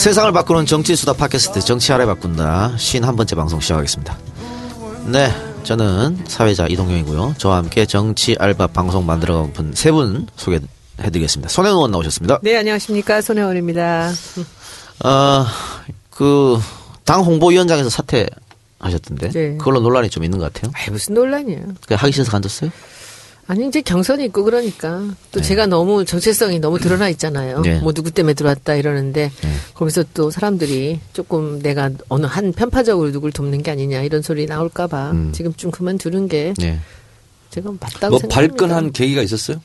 [0.00, 4.16] 세상을 바꾸는 정치수다 팟캐스트 정치 아래 바꾼다 51번째 방송 시작하겠습니다.
[5.08, 5.30] 네,
[5.62, 7.34] 저는 사회자 이동경이고요.
[7.36, 11.50] 저와 함께 정치 알바 방송 만들어가는 분세분 소개해드리겠습니다.
[11.50, 12.40] 손혜원 의원 나오셨습니다.
[12.42, 13.20] 네, 안녕하십니까.
[13.20, 14.10] 손혜원입니다.
[15.04, 15.44] 어,
[16.08, 16.58] 그,
[17.04, 19.28] 당 홍보위원장에서 사퇴하셨던데.
[19.32, 19.56] 네.
[19.58, 20.72] 그걸로 논란이 좀 있는 것 같아요.
[20.76, 21.62] 아이, 무슨 논란이에요.
[21.86, 22.70] 그 하기 싫어서 간뒀어요?
[23.50, 25.00] 아니, 이제 경선이 있고 그러니까.
[25.32, 25.42] 또 네.
[25.42, 27.62] 제가 너무 정체성이 너무 드러나 있잖아요.
[27.62, 27.80] 네.
[27.80, 29.32] 뭐 누구 때문에 들어왔다 이러는데.
[29.42, 29.50] 네.
[29.74, 35.10] 거기서 또 사람들이 조금 내가 어느 한 편파적으로 누굴 돕는 게 아니냐 이런 소리 나올까봐
[35.10, 35.32] 음.
[35.32, 36.78] 지금 좀 그만두는 게 네.
[37.50, 38.28] 제가 맞다고 뭐 생각합니다.
[38.28, 39.60] 발끈한 계기가 있었어요?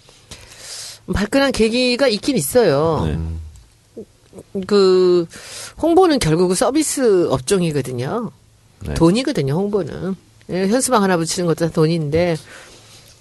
[1.13, 3.03] 발끈한 계기가 있긴 있어요.
[3.05, 4.63] 네.
[4.65, 5.27] 그
[5.79, 8.31] 홍보는 결국은 서비스 업종이거든요.
[8.79, 8.93] 네.
[8.95, 10.15] 돈이거든요, 홍보는.
[10.49, 12.35] 예, 현수막 하나 붙이는 것도 다 돈인데,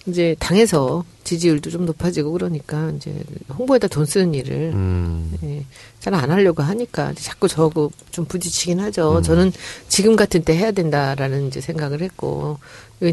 [0.07, 3.15] 이제 당에서 지지율도 좀 높아지고 그러니까, 이제
[3.57, 5.65] 홍보에다 돈 쓰는 일을 음, 예,
[6.01, 9.23] 잘안 하려고 하니까 자꾸 저하고 좀 부딪히긴 하죠.
[9.23, 9.51] 저는
[9.89, 12.59] 지금 같은 때 해야 된다라는 이제 생각을 했고,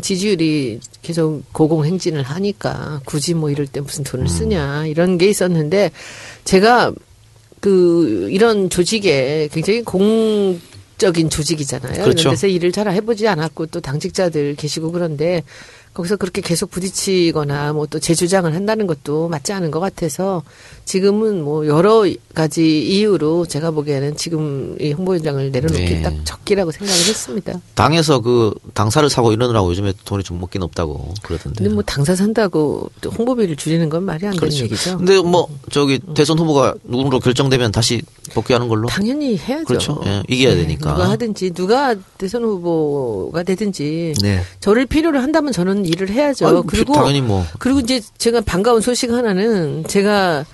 [0.02, 5.92] 지지율이 계속 고공행진을 하니까 굳이 뭐 이럴 때 무슨 돈을 쓰냐, 이런 게 있었는데,
[6.44, 6.92] 제가
[7.62, 10.60] 그, 이런 조직에 굉장히 공
[10.98, 12.04] 적인 조직이잖아요.
[12.04, 12.22] 그렇죠.
[12.22, 15.42] 이런 데서 일을 잘 해보지 않았고 또 당직자들 계시고 그런데
[15.94, 20.42] 거기서 그렇게 계속 부딪히거나 뭐또제 주장을 한다는 것도 맞지 않은 것 같아서
[20.86, 26.02] 지금은 뭐 여러 가지 이유로 제가 보기에는 지금 이 홍보위원장을 내려놓기 네.
[26.02, 27.60] 딱 적기라고 생각을 했습니다.
[27.76, 31.64] 당에서 그 당사를 사고 이러느라고 요즘에 돈이 좀 먹긴 없다고 그러던데.
[31.64, 34.56] 근데 뭐 당사 산다고 또 홍보비를 줄이는 건 말이 안 그렇죠.
[34.56, 34.98] 되는 얘기죠.
[34.98, 38.02] 근데 뭐 저기 대선 후보가 누구로 결정되면 다시
[38.34, 38.88] 복귀하는 걸로.
[38.88, 39.66] 당연히 해야죠.
[39.66, 40.02] 그렇죠.
[40.06, 40.94] 예, 이겨야 네, 되니까.
[40.94, 44.42] 누가 하든지 누가 대선 후보가 되든지 네.
[44.62, 46.48] 저를 필요로 한다면 저는 일을 해야죠.
[46.48, 47.46] 아유, 그리고 당연히 뭐.
[47.60, 50.46] 그리고 이제 제가 반가운 소식 하나는 제가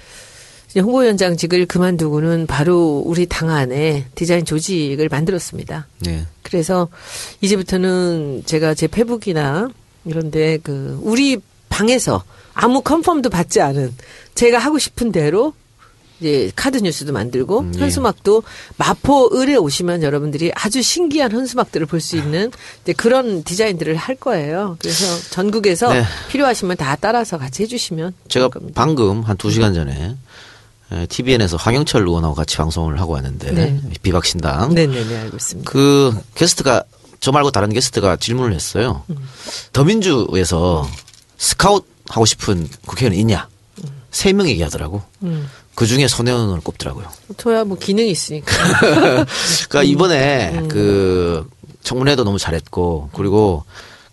[0.75, 5.87] 홍보위원장직을 그만두고는 바로 우리 당 안에 디자인 조직을 만들었습니다.
[5.99, 6.25] 네.
[6.43, 6.87] 그래서
[7.41, 9.69] 이제부터는 제가 제 페북이나
[10.05, 11.37] 이런데 그 우리
[11.69, 12.23] 방에서
[12.53, 13.93] 아무 컨펌도 받지 않은
[14.35, 15.53] 제가 하고 싶은 대로
[16.19, 17.79] 이제 카드 뉴스도 만들고 음, 예.
[17.79, 18.43] 현수막도
[18.77, 22.51] 마포 을에 오시면 여러분들이 아주 신기한 현수막들을 볼 수 있는
[22.83, 24.77] 이제 그런 디자인들을 할 거예요.
[24.79, 26.03] 그래서 전국에서 네.
[26.29, 28.49] 필요하시면 다 따라서 같이 해주시면 제가.
[28.75, 30.15] 방금 한 두 시간 전에
[31.09, 33.81] TVN에서 황영철 의원하고 같이 방송을 하고 왔는데 네.
[34.01, 35.69] 비박신당 네네네 알고 있습니다.
[35.69, 36.83] 그 게스트가
[37.19, 39.03] 저 말고 다른 게스트가 질문을 했어요.
[39.09, 39.17] 음.
[39.73, 40.87] 더민주에서
[41.37, 43.49] 스카웃 하고 싶은 국회의원 있냐?
[44.11, 45.01] 세 명 얘기하더라고.
[45.23, 45.47] 음.
[45.77, 47.05] 그 중에 손혜원을 꼽더라고요.
[47.37, 48.51] 저야 뭐 기능이 있으니까.
[49.69, 50.67] 그러니까 이번에 음.
[50.69, 51.47] 그
[51.83, 53.63] 청문회도 너무 잘했고 그리고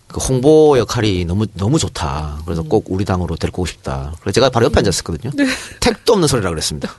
[0.05, 2.43] 그 홍보 역할이 너무 너무 좋다.
[2.45, 2.69] 그래서 음.
[2.69, 4.13] 꼭 우리 당으로 데리고 오고 싶다.
[4.21, 5.31] 그래서 제가 바로 옆에 앉았었거든요.
[5.79, 6.93] 택도 없는 소리라 그랬습니다.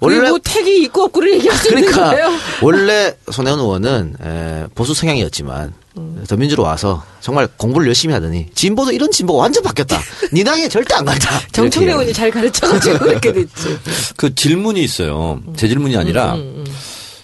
[0.00, 2.30] 원래 뭐 택이 있고 없고를 얘기할 수 있는 그러니까 거예요.
[2.62, 6.24] 원래 손혜원 의원은 에, 보수 성향이었지만 음.
[6.28, 9.98] 더민주로 와서 정말 공부를 열심히 하더니 진보도 이런 진보가 완전 바뀌었다.
[10.32, 11.40] 네 당에 절대 안 간다.
[11.52, 13.78] 정청래 의원이 잘 가르쳐가지고 그렇게 됐지.
[14.16, 15.40] 그 질문이 있어요.
[15.56, 16.64] 제 질문이 아니라 음,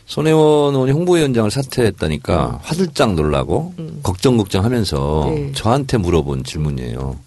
[0.06, 5.34] 손혜원 의원이 홍보위원장을 사퇴했다니까 화들짝 놀라고 걱정 걱정하면서 음.
[5.34, 5.52] 네.
[5.54, 7.18] 저한테 물어본 질문이에요.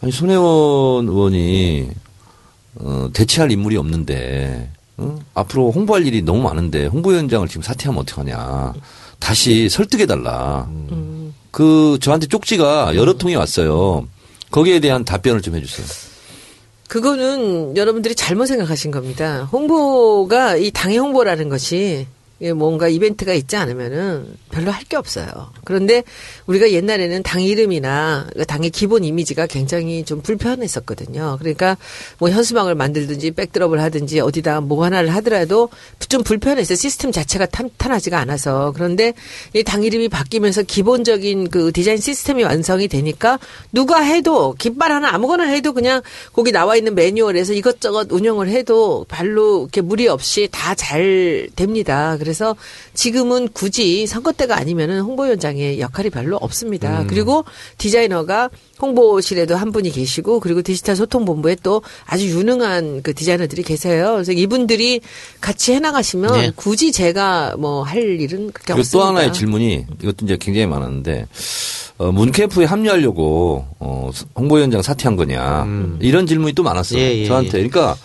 [0.00, 1.88] 아니 손혜원 의원이
[2.76, 5.18] 어, 대체할 인물이 없는데 어?
[5.34, 8.74] 앞으로 홍보할 일이 너무 많은데 홍보위원장을 지금 사퇴하면 어떡하냐.
[9.18, 10.68] 다시 설득해달라.
[10.70, 11.34] 음.
[11.50, 14.06] 그 저한테 쪽지가 여러 통이 왔어요.
[14.50, 15.86] 거기에 대한 답변을 좀 해주세요.
[16.88, 19.44] 그거는 여러분들이 잘못 생각하신 겁니다.
[19.52, 22.06] 홍보가 이 당의 홍보라는 것이
[22.40, 25.26] 이게 뭔가 이벤트가 있지 않으면은 별로 할 게 없어요.
[25.64, 26.02] 그런데
[26.46, 31.36] 우리가 옛날에는 당 이름이나 그 당의 기본 이미지가 굉장히 좀 불편했었거든요.
[31.40, 31.76] 그러니까
[32.18, 35.68] 뭐 현수막을 만들든지 백드롭을 하든지 어디다 뭐 하나를 하더라도
[36.08, 36.74] 좀 불편했어요.
[36.76, 38.72] 시스템 자체가 탄탄하지가 않아서.
[38.74, 39.12] 그런데
[39.54, 43.38] 이 당 이름이 바뀌면서 기본적인 그 디자인 시스템이 완성이 되니까
[43.70, 46.00] 누가 해도 깃발 하나 아무거나 해도 그냥
[46.32, 52.16] 거기 나와 있는 매뉴얼에서 이것저것 운영을 해도 별로 이렇게 무리 없이 다 잘 됩니다.
[52.28, 52.54] 그래서
[52.94, 57.04] 지금은 굳이 선거 때가 아니면은 홍보위원장의 역할이 별로 없습니다.
[57.08, 57.44] 그리고
[57.78, 64.12] 디자이너가 홍보실에도 한 분이 계시고 그리고 디지털 소통 본부에 또 아주 유능한 그 디자이너들이 계세요.
[64.12, 65.00] 그래서 이분들이
[65.40, 66.52] 같이 해나가시면 네.
[66.54, 68.90] 굳이 제가 뭐 할 일은 그렇게 없습니다.
[68.92, 71.26] 또 하나의 질문이 이것도 이제 굉장히 많았는데
[71.98, 75.66] 어, 문캠프에 합류하려고 어, 홍보위원장 사퇴한 거냐
[76.00, 77.96] 이런 질문이 또 많았어요 예, 예, 저한테 그러니까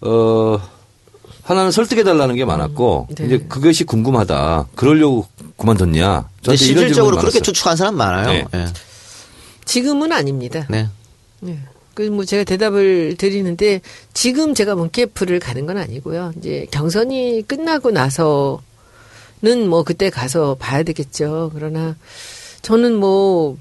[0.00, 0.60] 어
[1.42, 3.26] 하나는 설득해 달라는 게 많았고 네.
[3.26, 7.40] 이제 그것이 궁금하다 그러려고 그만뒀냐 저한테 이런 실질적으로 질문이 그렇게.
[7.40, 8.26] 추측한 사람 많아요.
[8.26, 8.44] 네.
[8.54, 8.66] 예.
[9.64, 10.66] 지금은 아닙니다.
[10.70, 10.88] 네.
[11.46, 11.58] 예.
[11.94, 13.80] 그뭐 제가 대답을 드리는데
[14.14, 16.32] 지금 제가 문케프를 가는 건 아니고요.
[16.38, 18.60] 이제 경선이 끝나고 나서는
[19.68, 21.50] 뭐 그때 가서 봐야 되겠죠.
[21.54, 21.96] 그러나
[22.62, 23.58] 저는 뭐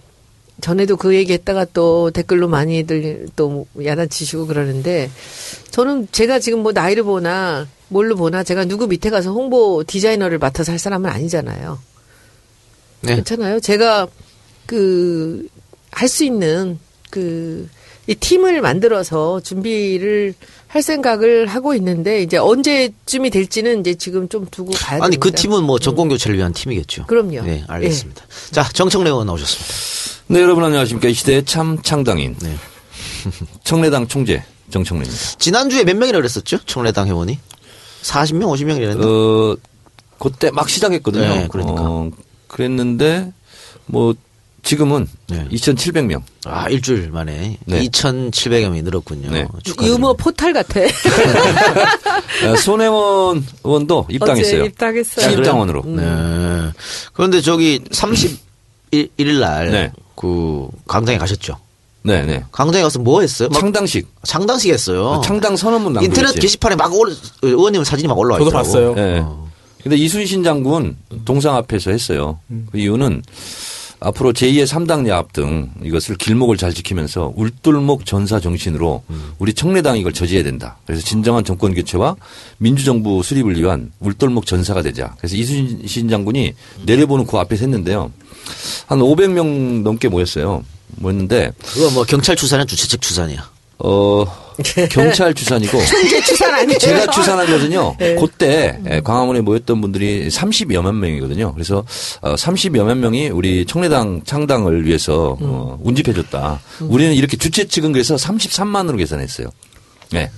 [0.61, 5.09] 전에도 그 얘기 했다가 또 댓글로 많이들 또 야단치시고 그러는데
[5.71, 10.71] 저는 제가 지금 뭐 나이를 보나 뭘로 보나 제가 누구 밑에 가서 홍보 디자이너를 맡아서
[10.71, 11.79] 할 사람은 아니잖아요.
[13.01, 13.15] 네.
[13.15, 13.59] 괜찮아요.
[13.59, 14.07] 제가
[14.65, 15.47] 그
[15.91, 16.79] 할 수 있는
[17.09, 17.67] 그
[18.07, 20.33] 이 팀을 만들어서 준비를
[20.67, 25.05] 할 생각을 하고 있는데 이제 언제쯤이 될지는 이제 지금 좀 두고 봐야 됩니다.
[25.05, 27.05] 아니 그 팀은 뭐 정권 교체를 위한 팀이겠죠.
[27.05, 27.41] 그럼요.
[27.43, 28.23] 네, 알겠습니다.
[28.51, 30.20] 자, 정청래 의원 나오셨습니다.
[30.31, 31.09] 네, 여러분 안녕하십니까.
[31.09, 32.37] 이 시대의 참 창당인.
[32.39, 32.55] 네.
[33.65, 35.21] 청래당 총재 정청래입니다.
[35.37, 36.59] 지난주에 몇 명이라 그랬었죠?
[36.65, 37.37] 청래당 회원이?
[38.03, 39.05] 40명, 50명 이랬나?
[39.05, 39.57] 어,
[40.19, 41.27] 그때 막 시작했거든요.
[41.27, 41.81] 네, 그러니까.
[41.81, 42.09] 어,
[42.47, 43.33] 그랬는데,
[43.87, 44.13] 뭐,
[44.63, 45.45] 지금은 네.
[45.51, 46.21] 2,700명.
[46.45, 47.81] 아, 일주일 만에 네.
[47.81, 49.31] 2,700여 명이 늘었군요.
[49.31, 49.45] 네.
[49.81, 50.79] 유머 포탈 같아.
[50.79, 54.63] 어, 손혜원 의원도 입당했어요.
[54.63, 55.29] 입당했어요.
[55.29, 55.83] 신입당원으로.
[55.87, 56.71] 네.
[57.11, 59.91] 그런데 저기 31일 날, 네.
[60.21, 61.57] 그, 강당에 가셨죠?
[62.03, 62.43] 네, 네.
[62.51, 63.49] 강당에 가서 뭐 했어요?
[63.49, 64.07] 막 창당식.
[64.23, 65.21] 창당식 했어요.
[65.23, 66.19] 창당 선언문 낭독했지.
[66.19, 68.67] 인터넷 게시판에 막 올, 의원님 사진이 막 올라와 저도 있더라고.
[68.67, 68.95] 봤어요.
[68.97, 69.23] 예.
[69.83, 70.95] 근데 이순신 장군
[71.25, 72.39] 동상 앞에서 했어요.
[72.71, 73.23] 그 이유는
[73.99, 79.03] 앞으로 제2의 3당 야합 등 이것을 길목을 잘 지키면서 울돌목 전사 정신으로
[79.37, 80.77] 우리 청래당이 이걸 저지해야 된다.
[80.85, 82.15] 그래서 진정한 정권 교체와
[82.57, 85.15] 민주정부 수립을 위한 울돌목 전사가 되자.
[85.17, 86.53] 그래서 이순신 장군이
[86.85, 88.11] 내려보는 그 앞에서 했는데요.
[88.87, 90.63] 한 500명 넘게 모였어요.
[90.97, 93.49] 모였는데 그거 뭐 경찰 추산은 주최 측 추산이야.
[93.79, 94.25] 어
[94.91, 95.79] 경찰 추산이고
[96.25, 96.77] 추산 아니에요?
[96.77, 97.95] 제가 추산한 것은요.
[97.97, 98.15] 네.
[98.15, 101.53] 그때 예, 광화문에 모였던 분들이 30여만 명이거든요.
[101.53, 101.83] 그래서
[102.21, 106.59] 어, 30여만 명이 우리 청래당 창당을 위해서 어, 운집해줬다.
[106.81, 109.47] 우리는 이렇게 주최 측은 그래서 33만으로 계산했어요.
[110.11, 110.29] 네.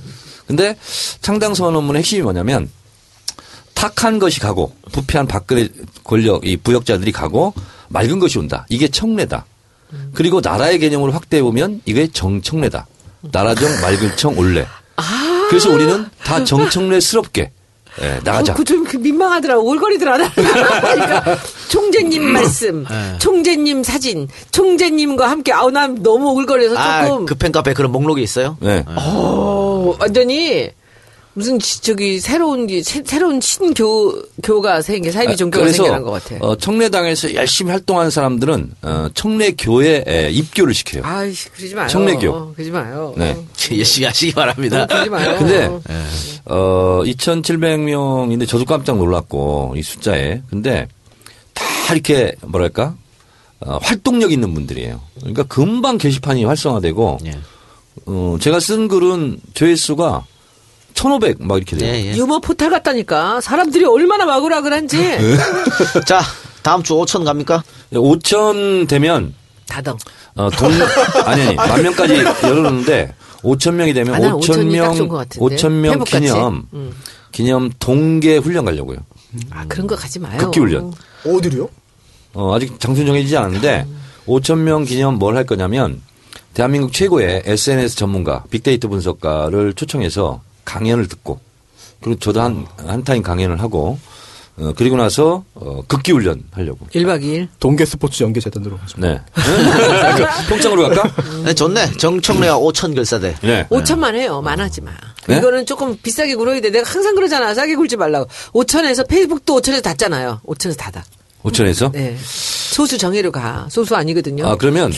[0.48, 0.76] 근데
[1.22, 2.70] 창당 선언문의 핵심이 뭐냐면
[3.74, 5.68] 탁한 것이 가고 부패한 박근혜
[6.04, 7.54] 권력 이 부역자들이 가고
[7.94, 8.66] 맑은 것이 온다.
[8.70, 9.46] 이게 청래다.
[10.14, 12.88] 그리고 나라의 개념으로 확대해 보면 이게 정청래다.
[13.32, 14.66] 나라정 맑을청 올래.
[15.50, 17.52] 그래서 우리는 다 정청래스럽게
[18.02, 18.54] 예, 나가자.
[18.54, 19.60] 어, 그좀 민망하더라.
[19.60, 20.18] 올거리더라.
[20.34, 21.38] 그러니까
[21.70, 23.18] 총재님 말씀, 네.
[23.20, 28.58] 총재님 사진, 총재님과 함께 아우 난 너무 오글거려서 아, 조금 그 팬카페 그런 목록이 있어요?
[28.62, 28.84] 네.
[28.88, 30.72] 어, 완전히
[31.36, 36.36] 무슨 지- 저기 새로운 게- 새, 새로운 신교 교가 생겨 사이비 종교가 생겨난 것 같아.
[36.46, 41.02] 어, 청래당에서 열심히 활동하는 사람들은 어, 청래교에 에, 입교를 시켜요.
[41.04, 41.88] 아이씨 그러지 마요.
[41.88, 42.54] 청래교.
[42.54, 43.14] 그러지 마요.
[43.18, 43.36] 네.
[43.76, 44.84] 열심히 하시기 바랍니다.
[44.84, 45.36] 어, 그러지 마요.
[45.40, 45.82] 근데 어.
[46.46, 50.88] 어 2,700명인데 저도 깜짝 놀랐고 이 숫자에 근데
[51.54, 51.64] 다
[51.94, 52.96] 이렇게 뭐랄까
[53.60, 55.02] 어, 활동력 있는 분들이에요.
[55.20, 57.38] 그러니까 금방 게시판이 활성화되고 예.
[58.06, 60.26] 어, 제가 쓴 글은 조회수가
[60.94, 61.90] 1,500막 이렇게 돼요.
[61.94, 62.16] 예, 예.
[62.18, 65.38] 유머 포탈 같다니까 사람들이 얼마나 와글와글한지 네.
[66.06, 66.22] 자,
[66.62, 67.64] 다음 주 5천 갑니까?
[67.94, 69.34] 5천 되면
[69.68, 69.98] 다덩.
[70.36, 70.72] 어, 동,
[71.26, 75.08] 아니, 아니, 만 명까지 열었는데, 5천 명이 되면 아, 난 5천 5,000이 딱 좋은 명,
[75.10, 75.56] 것 같은데.
[75.56, 76.04] 5천 명.
[76.04, 76.94] 기념, 음.
[77.32, 78.98] 기념 동계 훈련 가려고요.
[79.52, 80.38] 아 그런 거 가지 마요.
[80.38, 80.94] 극기 훈련.
[81.26, 81.70] 어디로요?
[82.34, 83.86] 어, 아직 장소 정해지지 않았는데,
[84.28, 86.02] 5천 명 기념 뭘 할 거냐면,
[86.54, 91.40] 대한민국 최고의 SNS 전문가, 빅데이터 분석가를 초청해서 강연을 듣고,
[92.02, 93.98] 그리고 저도 한, 한 타임 강연을 하고,
[94.56, 96.86] 어, 그리고 나서, 어, 극기 훈련 하려고.
[96.94, 97.48] 1박 2일.
[97.60, 99.02] 동계 스포츠 연계 재단으로 가죠.
[99.02, 99.20] 네.
[100.48, 101.12] 평창으로 갈까?
[101.44, 101.94] 네, 좋네.
[101.98, 103.36] 정청래와 5천 글사대.
[103.42, 103.66] 네.
[103.70, 104.42] 5천만 해요.
[104.42, 104.92] 만하지 마.
[105.28, 105.38] 네?
[105.38, 106.70] 이거는 조금 비싸게 굴어야 돼.
[106.70, 107.56] 내가 항상 그러잖아.
[107.56, 108.28] 싸게 굴지 말라고.
[108.54, 110.42] 5천에서 페이스북도 5천에서 닫잖아요.
[110.46, 111.04] 5천에서 닫아.
[111.44, 111.92] 5천에서?
[111.92, 112.16] 네.
[112.24, 113.66] 소수 정예로 가.
[113.72, 114.48] 소수 아니거든요.
[114.48, 114.94] 아, 그러면,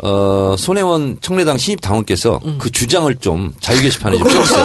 [0.00, 2.56] 어, 손혜원 청래당 신입 당원께서 음.
[2.60, 4.64] 그 주장을 좀 자유 게시판에 좀 써주세요.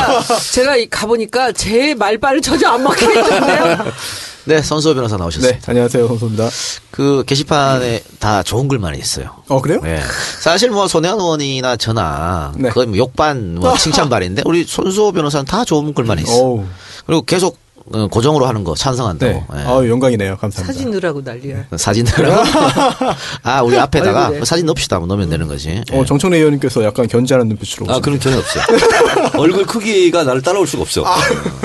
[0.52, 3.86] 제가 이- 가보니까 제 말발을 전혀 안 먹게 했는데요.
[4.46, 5.58] 네, 선수호 변호사 나오셨습니다.
[5.58, 6.06] 네, 안녕하세요.
[6.08, 6.50] 선수입니다.
[6.92, 9.30] 그 게시판에 다 좋은 글만 있어요.
[9.48, 9.80] 어, 그래요?
[9.82, 10.02] 네.
[10.42, 12.70] 사실 뭐 손혜원 의원이나 저나 네.
[12.70, 16.32] 거의 뭐 욕반, 뭐 칭찬반인데 우리 손수호 변호사는 다 좋은 글만 있어.
[16.34, 16.66] 어우,
[17.06, 17.63] 그리고 계속 어,
[18.10, 19.32] 고정으로 하는 거 찬성한다고.
[19.34, 19.46] 네.
[19.60, 19.64] 예.
[19.66, 20.38] 아우, 영광이네요.
[20.38, 20.74] 감사합니다.
[20.74, 21.66] 사진 넣으라고 난리야.
[21.78, 22.32] 사진으로.
[23.44, 24.46] 아, 우리 앞에다가 아이고, 네.
[24.46, 24.96] 사진 넣읍시다.
[24.98, 25.70] 하면 넣으면 되는 거지.
[25.70, 25.84] 예.
[25.98, 27.92] 어, 정청래 의원님께서 약간 견제하는 눈빛으로.
[27.94, 28.00] 아.
[28.00, 28.64] 그럼 전혀 없어요.
[29.38, 31.04] 얼굴 크기가 나를 따라올 수가 없어.
[31.06, 31.18] 아.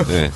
[0.07, 0.31] 네.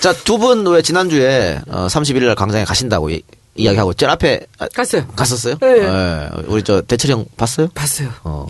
[0.00, 3.22] 자, 두 분 왜 지난주에 어, 31일 날 광장에 가신다고 이,
[3.54, 5.06] 이야기하고 제일 앞에 아, 갔어요.
[5.16, 5.56] 갔었어요?
[5.60, 5.66] 네.
[5.82, 6.28] 예.
[6.46, 7.68] 우리 저 대철이 형 봤어요?
[7.74, 8.10] 봤어요.
[8.24, 8.46] 어.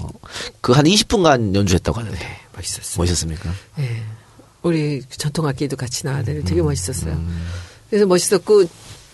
[0.61, 2.19] 그 한 20분간 연주했다고 하는데.
[2.57, 2.95] 멋있었어요.
[2.99, 3.51] 멋있었습니까?
[3.81, 4.03] 예.
[4.69, 6.43] 우리 전통악기도 같이 나와야 음.
[6.47, 7.21] 되게 멋있었어요.
[7.91, 8.65] 그래서 멋있었고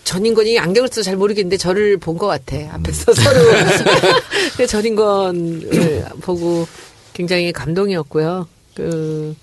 [0.03, 2.55] 전인권이 안경을 써서 잘 모르겠는데 저를 본 것 같아.
[2.73, 3.39] 앞에서 서로.
[4.67, 6.67] 전인권을 보고
[7.13, 8.47] 굉장히 감동이었고요.
[8.75, 9.35] 그,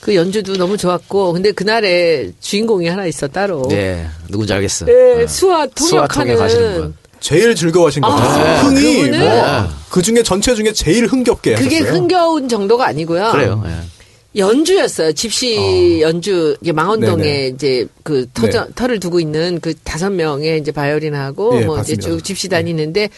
[0.00, 3.66] 그 연주도 너무 좋았고, 근데 그날에 주인공이 하나 있어, 따로.
[3.68, 4.84] 네, 누군지 알겠어.
[4.84, 6.74] 네, 수화 수화 통역하는.
[6.80, 6.96] 분.
[7.20, 8.68] 제일 즐거워하신 것 아, 같아요.
[8.68, 11.98] 흥이 그분은- 뭐, 그 중에 전체 중에 제일 흥겹게 그게 하셨어요.
[12.00, 13.30] 흥겨운 정도가 아니고요.
[13.32, 13.62] 그래요.
[13.66, 13.70] 예.
[14.36, 15.12] 연주였어요.
[15.12, 16.56] 집시 연주.
[16.60, 17.46] 이게 망원동에 네네.
[17.48, 18.72] 이제 그 터져, 네.
[18.74, 22.02] 터를 두고 있는 그 다섯 명의 이제 바이올린하고 예, 뭐 이제 봤습니다.
[22.18, 23.10] 쭉 집시 다니는데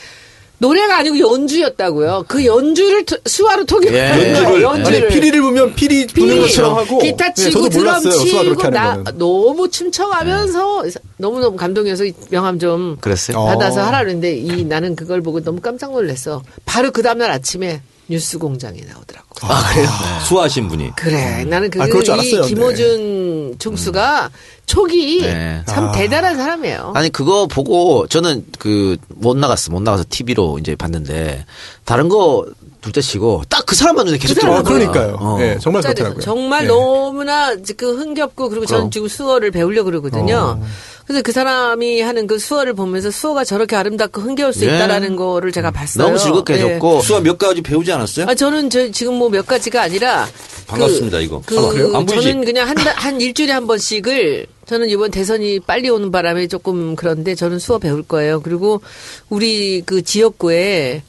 [0.58, 2.24] 노래가 아니고 연주였다고요.
[2.28, 4.32] 그 연주를 토- 수화로 통역하는 예.
[4.32, 4.62] 연주를.
[4.62, 5.02] 연주를.
[5.04, 9.02] 아니 피리를 보면 피리 부는 피리, 것처럼 하고 기타 네, 치고 저도 드럼 치고 나.
[9.16, 10.84] 너무 춤춰가면서
[11.18, 13.36] 너무 너무 감동해서 이 명함 좀 그랬어요?
[13.38, 13.46] 어.
[13.46, 16.42] 받아서 하라 그랬는데 이 나는 그걸 보고 너무 깜짝 놀랐어.
[16.64, 19.26] 바로 그 다음날 아침에 뉴스 공장에 나오더라고.
[19.42, 19.88] 아, 그래요?
[20.26, 20.92] 수하신 분이.
[20.96, 21.44] 그래.
[21.44, 22.42] 나는 그, 아, 이 알았어요.
[22.42, 24.30] 김호준 총수가
[24.66, 25.62] 촉이 네.
[25.66, 25.92] 참 아.
[25.92, 26.92] 대단한 사람이에요.
[26.94, 31.44] 아니 그거 보고 저는 그 못 나갔어 못 나가서 TV로 이제 봤는데
[31.84, 32.46] 다른 거
[32.86, 34.62] 둘째 치고 딱 그 사람만 눈에 계속 그 거야.
[34.62, 35.16] 그러니까요.
[35.18, 35.38] 어.
[35.40, 35.82] 예, 정말.
[35.82, 36.20] 그렇더라고요.
[36.20, 36.68] 정말 예.
[36.68, 38.92] 너무나 그 흥겹고 그리고 저는.
[38.92, 40.56] 지금 수어를 배우려고 그러거든요.
[40.60, 40.66] 어.
[41.04, 44.68] 그래서 그 사람이 하는 그 수어를 보면서 수어가 저렇게 아름답고 흥겨울 수 예.
[44.76, 46.06] 있다라는 거를 제가 봤어요.
[46.06, 46.58] 너무 즐겁게 예.
[46.58, 48.26] 해줬고 수하 몇 가지 배우지 않았어요?
[48.28, 50.28] 아 저는 저 지금 뭐 몇 가지가 아니라
[50.68, 51.42] 반갑습니다, 이거.
[51.44, 51.96] 그 아, 그래요?
[51.96, 52.22] 안 보이지?
[52.30, 56.94] 저는 그냥 한, 달- 한 일주일에 한 번씩을 저는 이번 대선이 빨리 오는 바람에 조금
[56.94, 58.40] 그런데 저는 수어 배울 거예요.
[58.42, 58.80] 그리고
[59.28, 61.02] 우리 그 지역구에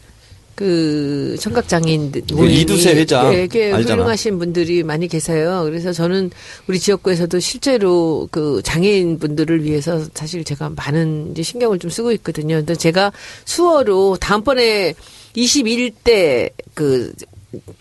[0.57, 3.93] 그 청각장애인 그 이두세 회장 꽤 알잖아.
[4.01, 5.61] 훌륭하신 분들이 많이 계세요.
[5.65, 6.31] 그래서 저는
[6.65, 12.55] 우리 지역구에서도 실제로 그 장애인 분들을 위해서 사실 제가 많은 이제 신경을 좀 쓰고 있거든요.
[12.55, 13.11] 근데 제가
[13.45, 14.95] 수어로 다음번에
[15.35, 17.13] 21대 그,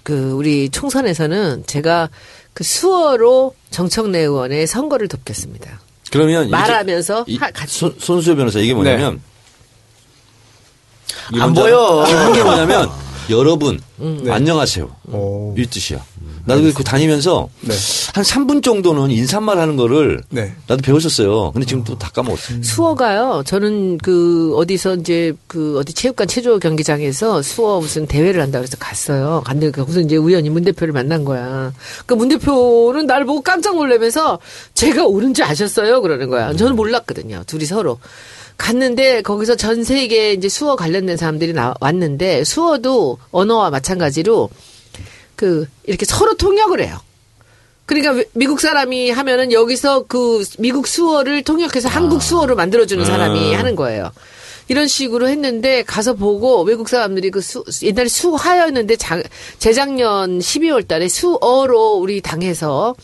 [0.02, 2.11] 그 우리 총선에서는 제가
[2.52, 5.80] 그 수어로 정청래 의원의 선거를 돕겠습니다.
[6.12, 7.50] 그러면 말하면서 이- 하-.
[7.66, 9.36] 손, 손수여 변호사 이게 뭐냐면 이게
[11.39, 12.05] 안 보여.
[12.07, 12.31] 알아?
[12.31, 12.91] 이게 뭐냐면
[13.31, 14.31] 여러분 네.
[14.31, 14.89] 안녕하세요.
[15.13, 15.55] 오.
[15.59, 15.99] 이 뜻이야.
[16.45, 17.75] 나도 그 다니면서 네.
[18.15, 20.53] 한 3분 정도는 인사말 하는 거를 네.
[20.69, 21.51] 나도 배웠었어요.
[21.51, 22.63] 근데 지금 또 다 까먹었어.
[22.63, 23.43] 수어가요.
[23.45, 29.43] 저는 그 어디서 이제 그 어디 체육관 체조 경기장에서 수어 무슨 대회를 한다 그래서 갔어요.
[29.45, 31.73] 갔는데 거기서 이제 우연히 문 대표를 만난 거야.
[32.07, 34.39] 그문 대표는 나를 보고 깜짝 놀라면서
[34.75, 36.01] 제가 옳은지 아셨어요?
[36.01, 36.55] 그러는 거야.
[36.55, 37.43] 저는 몰랐거든요.
[37.49, 37.99] 둘이 서로.
[38.57, 44.49] 갔는데 거기서 전 세계 이제 수어 관련된 사람들이 나, 왔는데 수어도 언어와 마찬가지로
[45.37, 46.99] 그 이렇게 서로 통역을 해요.
[47.85, 53.77] 그러니까 외- 미국 사람이 하면은 여기서 그 미국 수어를 통역해서 한국 수어로 만들어주는 사람이 하는
[53.77, 54.11] 거예요.
[54.69, 59.23] 이런 식으로 했는데 가서 보고 외국 사람들이 그 수, 옛날에 수하였는데 자,
[59.59, 62.97] 재작년 12월 달에 수어로 우리 당에서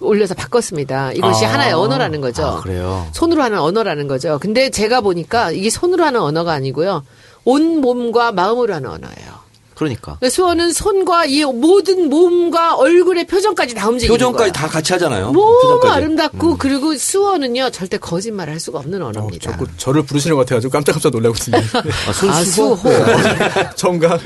[0.00, 1.12] 올려서 바꿨습니다.
[1.12, 1.52] 이것이 아.
[1.52, 2.44] 하나의 언어라는 거죠.
[2.44, 3.06] 아, 그래요.
[3.12, 4.38] 손으로 하는 언어라는 거죠.
[4.40, 7.04] 근데 제가 보니까 이게 손으로 하는 언어가 아니고요.
[7.44, 9.39] 온 몸과 마음으로 하는 언어예요.
[9.80, 10.16] 그러니까.
[10.20, 14.52] 그러니까 수어는 손과 이 모든 몸과 얼굴의 표정까지 다 움직이는 표정까지 거예요.
[14.52, 15.32] 다 같이 하잖아요.
[15.32, 15.94] 너무 표정까지.
[15.94, 19.50] 아름답고 그리고 수어는요 절대 거짓말 할 수가 없는 어, 언어입니다.
[19.50, 21.56] 자꾸 저를 부르시는 것 같아가지고 깜짝깜짝 놀라거든요.
[22.08, 22.44] 아, 손 아?
[22.44, 22.76] 수호.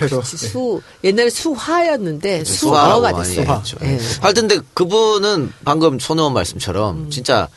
[0.03, 0.23] 해서 네.
[0.37, 3.55] 수 옛날에 수화였는데 수화라고 수어가 됐어요.
[3.55, 3.77] 했죠.
[3.83, 3.99] 예.
[4.21, 7.11] 하여튼 근데 그분은 방금 손혜원 말씀처럼 음.
[7.11, 7.49] 진짜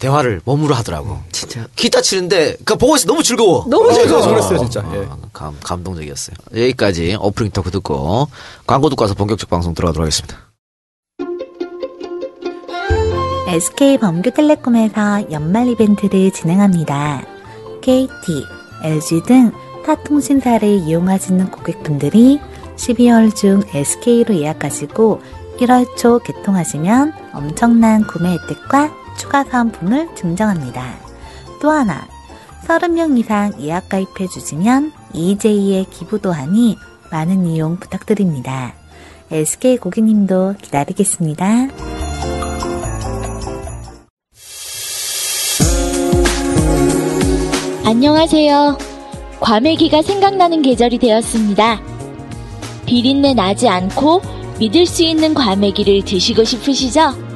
[0.00, 1.18] 대화를 몸으로 하더라고.
[1.30, 3.64] 진짜 기타 치는데 그 보고 있어 너무 즐거워.
[3.68, 4.26] 너무 어, 즐거워.
[4.26, 4.82] 그랬어요 진짜.
[4.94, 5.06] 예.
[5.08, 6.36] 아, 감, 감동적이었어요.
[6.52, 8.28] 여기까지 오프닝 토크 듣고
[8.66, 10.36] 광고 듣고 와서 본격적 방송 들어가도록 하겠습니다.
[13.48, 17.22] SK 범규텔레콤에서 연말 이벤트를 진행합니다.
[17.82, 18.08] KT,
[18.84, 19.52] LG 등
[19.84, 22.40] 타 통신사를 이용하시는 고객분들이
[22.76, 25.20] 12월 중 SK로 예약하시고
[25.58, 30.94] 1월 초 개통하시면 엄청난 구매 혜택과 추가 사은품을 증정합니다.
[31.60, 32.06] 또 하나,
[32.66, 36.76] 30명 이상 예약 가입해 주시면 EJ의 기부도 하니
[37.10, 38.74] 많은 이용 부탁드립니다.
[39.30, 41.68] SK 고객님도 기다리겠습니다.
[47.84, 48.78] 안녕하세요.
[49.40, 51.80] 과메기가 생각나는 계절이 되었습니다.
[52.86, 54.20] 비린내 나지 않고
[54.58, 57.29] 믿을 수 있는 과메기를 드시고 싶으시죠?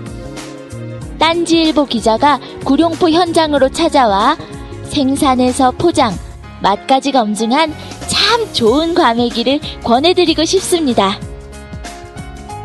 [1.24, 4.36] 딴지일보 기자가 구룡포 현장으로 찾아와
[4.84, 6.14] 생산에서 포장,
[6.60, 7.72] 맛까지 검증한
[8.08, 11.18] 참 좋은 과메기를 권해드리고 싶습니다.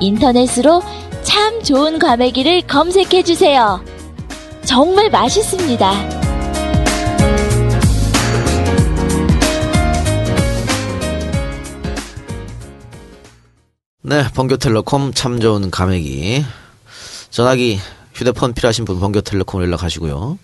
[0.01, 0.83] 인터넷으로
[1.23, 3.81] 참 좋은 과메기를 검색해주세요.
[4.65, 5.93] 정말 맛있습니다.
[14.01, 16.43] 네, 번교텔레콤 참 좋은 감액이
[17.29, 17.79] 전화기
[18.19, 20.37] 휴대폰 필요하신 분 번교텔레콤 연락하시고요.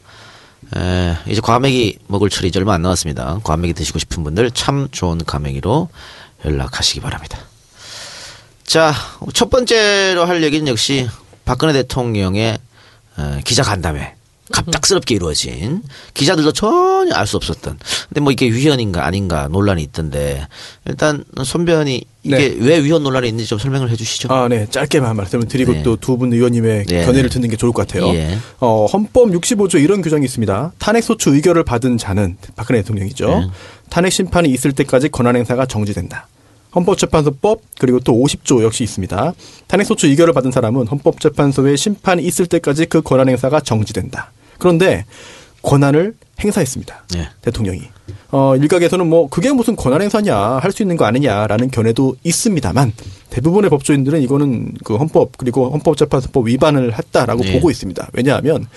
[0.78, 3.42] 에, 이제 과메기 먹을 철이 이제 얼마 안 남았습니다.
[3.44, 5.90] 과메기 드시고 싶은 분들 참 좋은 과메기로
[6.46, 7.38] 연락하시기 바랍니다.
[8.64, 8.94] 자,
[9.34, 11.10] 첫 번째로 할 얘기는 역시
[11.44, 12.58] 박근혜 대통령의
[13.18, 14.16] 어, 기자 간담회.
[14.52, 15.82] 갑작스럽게 이루어진
[16.14, 17.80] 기자들도 전혀 알 수 없었던.
[18.10, 20.48] 근데 뭐 이게 위헌인가 아닌가 논란이 있던데
[20.86, 22.56] 일단 손변이 이게 네.
[22.60, 24.32] 왜 위헌 논란이 있는지 좀 설명을 해주시죠.
[24.32, 24.68] 아, 네.
[24.70, 25.84] 짧게만 말씀을 드리고 네.
[25.84, 27.34] 또두 분 의원님의 네, 견해를 네.
[27.34, 28.08] 듣는 게 좋을 것 같아요.
[28.14, 28.38] 예.
[28.60, 30.74] 어, 헌법 65조 이런 규정이 있습니다.
[30.78, 33.28] 탄핵소추 의결을 받은 자는 박근혜 대통령이죠.
[33.28, 33.48] 네.
[33.90, 36.28] 탄핵 심판이 있을 때까지 권한 행사가 정지된다.
[36.76, 39.34] 헌법재판소법 그리고 또 50조 역시 있습니다.
[39.68, 44.32] 탄핵소추 의결을 받은 사람은 헌법재판소에 심판이 있을 때까지 그 권한 행사가 정지된다.
[44.58, 45.06] 그런데
[45.62, 47.06] 권한을 행사했습니다.
[47.14, 47.30] 네.
[47.42, 47.82] 대통령이.
[48.32, 52.92] 어, 일각에서는 뭐 그게 무슨 권한 행사냐 할 수 있는 거 아니냐라는 견해도 있습니다만
[53.30, 57.54] 대부분의 법조인들은 이거는 그 헌법 그리고 헌법재판소법 위반을 했다라고 네.
[57.54, 58.10] 보고 있습니다.
[58.14, 58.68] 왜냐하면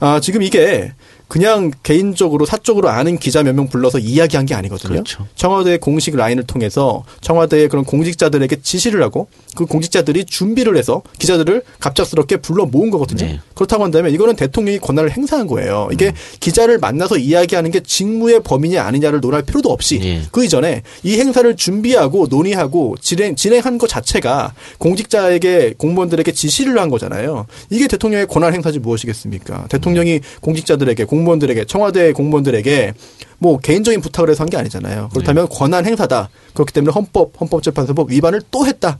[0.00, 0.92] 아, 지금 이게
[1.28, 4.92] 그냥 개인적으로 사적으로 아는 기자 몇 명 불러서 이야기한 게 아니거든요.
[4.92, 5.26] 그렇죠.
[5.34, 12.36] 청와대 공식 라인을 통해서 청와대의 그런 공직자들에게 지시를 하고 그 공직자들이 준비를 해서 기자들을 갑작스럽게
[12.36, 13.24] 불러 모은 거거든요.
[13.24, 13.40] 네.
[13.54, 15.88] 그렇다고 한다면 이거는 대통령이 권한을 행사한 거예요.
[15.90, 16.12] 이게 음.
[16.40, 20.22] 기자를 만나서 이야기하는 게 직무의 범위냐 아니냐를 논할 필요도 없이 네.
[20.30, 27.46] 그 이전에 이 행사를 준비하고 논의하고 진행, 진행한 것 자체가 공직자에게 공무원들에게 지시를 한 거잖아요.
[27.70, 29.66] 이게 대통령의 권한 행사지 무엇이겠습니까?
[29.70, 32.94] 대통령이 공직자들에게 공 무원들에게 청와대 공무원들에게
[33.38, 35.10] 뭐 개인적인 부탁을 해서 한 게 아니잖아요.
[35.12, 36.30] 그렇다면 권한 행사다.
[36.54, 38.98] 그렇기 때문에 헌법 헌법재판소법 위반을 또 했다.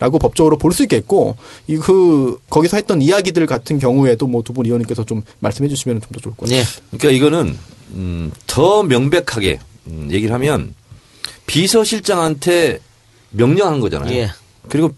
[0.00, 4.64] 라고 법적으로 볼 수 있겠고 이 그 거기서 했던 이야기들 같은 경우에도 뭐 두 분
[4.66, 6.62] 의원님께서 좀 말씀해 주시면 좀 더 좋을 것 같아요.
[6.62, 6.98] 네.
[6.98, 7.58] 그러니까 이거는
[7.94, 10.74] 음, 더 명백하게 음, 얘기를 하면
[11.46, 12.80] 비서실장한테
[13.30, 14.14] 명령한 거잖아요.
[14.14, 14.30] 예.
[14.68, 14.90] 그리고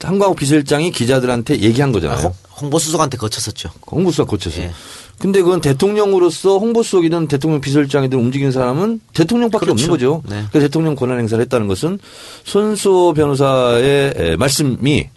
[0.00, 2.18] 한광욱 비서실장이 기자들한테 얘기한 아, 거잖아요.
[2.18, 3.70] 홍, 홍보수석한테 거쳤었죠.
[3.90, 4.60] 홍보수석 고쳐서.
[4.62, 4.70] 예.
[5.18, 9.72] 근데 그건 대통령으로서 홍보 수석이든 대통령 비서실장이든 움직이는 사람은 대통령밖에 그렇죠.
[9.72, 10.22] 없는 거죠.
[10.28, 10.44] 네.
[10.50, 11.98] 그래서 대통령 권한 행사를 했다는 것은
[12.44, 15.08] 손수호 변호사의 에, 말씀이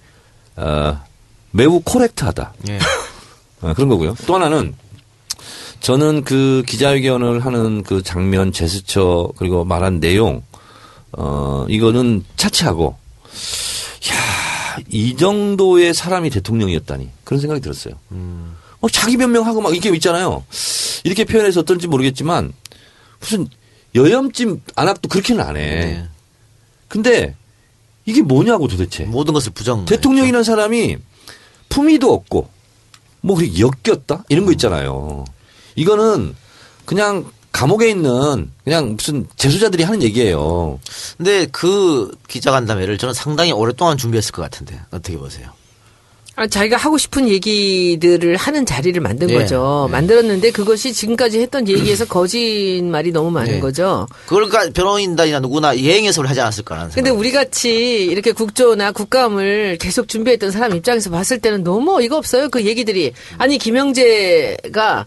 [0.55, 0.99] 어,
[1.51, 2.53] 매우 코렉트하다.
[2.69, 2.79] 예.
[3.61, 4.15] 어, 그런 거고요.
[4.25, 4.73] 또 하나는
[5.81, 10.43] 저는 그 기자회견을 하는 그 장면, 제스처, 그리고 말한 내용,
[11.11, 12.95] 어, 이거는 차치하고,
[14.11, 17.09] 야, 이 정도의 사람이 대통령이었다니.
[17.23, 17.95] 그런 생각이 들었어요.
[18.81, 20.43] 어, 자기 변명하고 막 이게 있잖아요.
[21.03, 22.53] 이렇게 표현해서 어떤지 모르겠지만,
[23.19, 23.47] 무슨
[23.95, 25.61] 여염찜 안압도 그렇게는 안 해.
[25.61, 26.07] 네.
[26.87, 27.35] 근데
[28.05, 29.03] 이게 뭐냐고 도대체.
[29.05, 29.85] 모든 것을 부정.
[29.85, 30.97] 대통령이라는 사람이
[31.69, 32.49] 품위도 없고
[33.21, 35.25] 뭐 그렇게 엮였다 이런 거 있잖아요.
[35.75, 36.35] 이거는
[36.85, 40.79] 그냥 감옥에 있는 그냥 무슨 재수자들이 하는 얘기예요.
[41.17, 45.51] 근데 그 기자간담회를 저는 상당히 오랫동안 준비했을 것 같은데 어떻게 보세요?
[46.37, 49.85] 아, 자기가 하고 싶은 얘기들을 하는 자리를 만든 예, 거죠.
[49.87, 49.91] 예.
[49.91, 53.59] 만들었는데 그것이 지금까지 했던 얘기에서 거짓말이 너무 많은 예.
[53.59, 54.07] 거죠.
[54.27, 57.19] 그러니까 변호인단이나 누구나 예행 해석을 하지 않았을까라는 근데 생각.
[57.19, 62.49] 우리 같이 이렇게 국조나 국감을 계속 준비했던 사람 입장에서 봤을 때는 너무 어이가 없어요.
[62.49, 63.13] 그 얘기들이.
[63.37, 65.05] 아니, 김영재가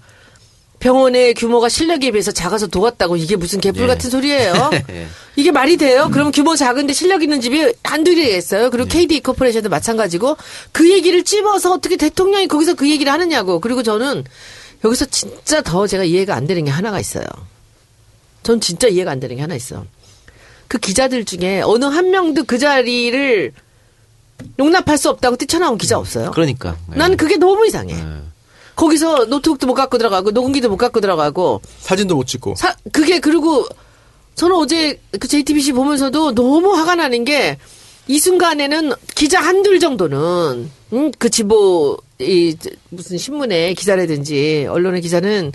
[0.85, 3.87] 병원의 규모가 실력에 비해서 작아서 도왔다고 이게 무슨 개뿔 예.
[3.87, 4.70] 같은 소리예요.
[4.90, 5.07] 예.
[5.35, 6.11] 이게 말이 돼요?
[6.12, 8.68] 그럼 규모 작은데 실력 있는 집이 한두 개겠어요.
[8.68, 10.37] 그리고 KD 코퍼레이션도 마찬가지고
[10.73, 13.61] 그 얘기를 찝어서 어떻게 대통령이 거기서 그 얘기를 하느냐고.
[13.61, 14.25] 그리고 저는
[14.85, 17.25] 여기서 진짜 더 제가 이해가 안 되는 게 하나가 있어요.
[18.42, 19.87] 전 진짜 이해가 안 되는 게 하나 있어.
[20.68, 23.53] 그 기자들 중에 어느 한 명도 그 자리를
[24.59, 26.31] 용납할 수 없다고 뛰쳐나온 기자 없어요.
[26.33, 26.77] 그러니까.
[26.92, 26.99] 예.
[26.99, 27.94] 나는 그게 너무 이상해.
[28.75, 28.77] 예.
[28.77, 33.67] 거기서 노트북도 못 갖고 들어가고 녹음기도 못 갖고 들어가고 사진도 못 찍고 사, 그게 그리고
[34.35, 37.59] 저는 어제 그 JTBC 보면서도 너무 화가 나는 게
[38.07, 42.57] 이 순간에는 기자 한둘 정도는 음, 그 지보 이
[42.91, 45.53] 무슨 신문에 기자라든지 언론의 기자는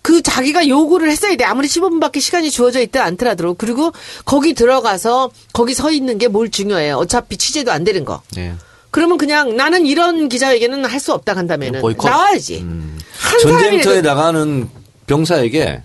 [0.00, 1.44] 그 자기가 요구를 했어야 돼.
[1.44, 3.92] 아무리 15분밖에 시간이 주어져 있다 않더라도 그리고
[4.24, 6.96] 거기 들어가서 거기 서 있는 게 뭘 중요해요.
[6.96, 8.22] 어차피 취재도 안 되는 거.
[8.36, 8.54] 예.
[8.90, 12.10] 그러면 그냥 나는 이런 기자에게는 할 수 없다 한다면은 보이콧?
[12.10, 12.58] 나와야지.
[12.58, 14.68] 한 전쟁터에 나가는
[15.06, 15.82] 병사에게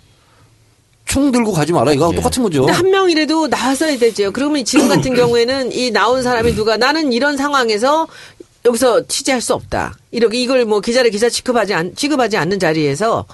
[1.05, 2.65] 총 들고 가지 마라 이거 똑같은 거죠.
[2.67, 4.31] 한 명이라도 나왔어야 되죠.
[4.31, 8.07] 그러면 지금 같은 경우에는 이 나온 사람이 누가 나는 이런 상황에서
[8.65, 9.95] 여기서 취재할 수 없다.
[10.11, 13.25] 이렇게 이걸 뭐 기자를 기자 취급하지 않, 취급하지 않는 자리에서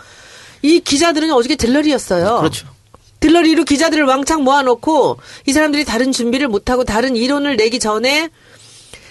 [0.64, 2.40] 이 기자들은 어저께 들러리였어요.
[2.40, 2.68] 그렇죠.
[3.20, 8.30] 들러리로 기자들을 왕창 모아놓고 이 사람들이 다른 준비를 못하고 다른 이론을 내기 전에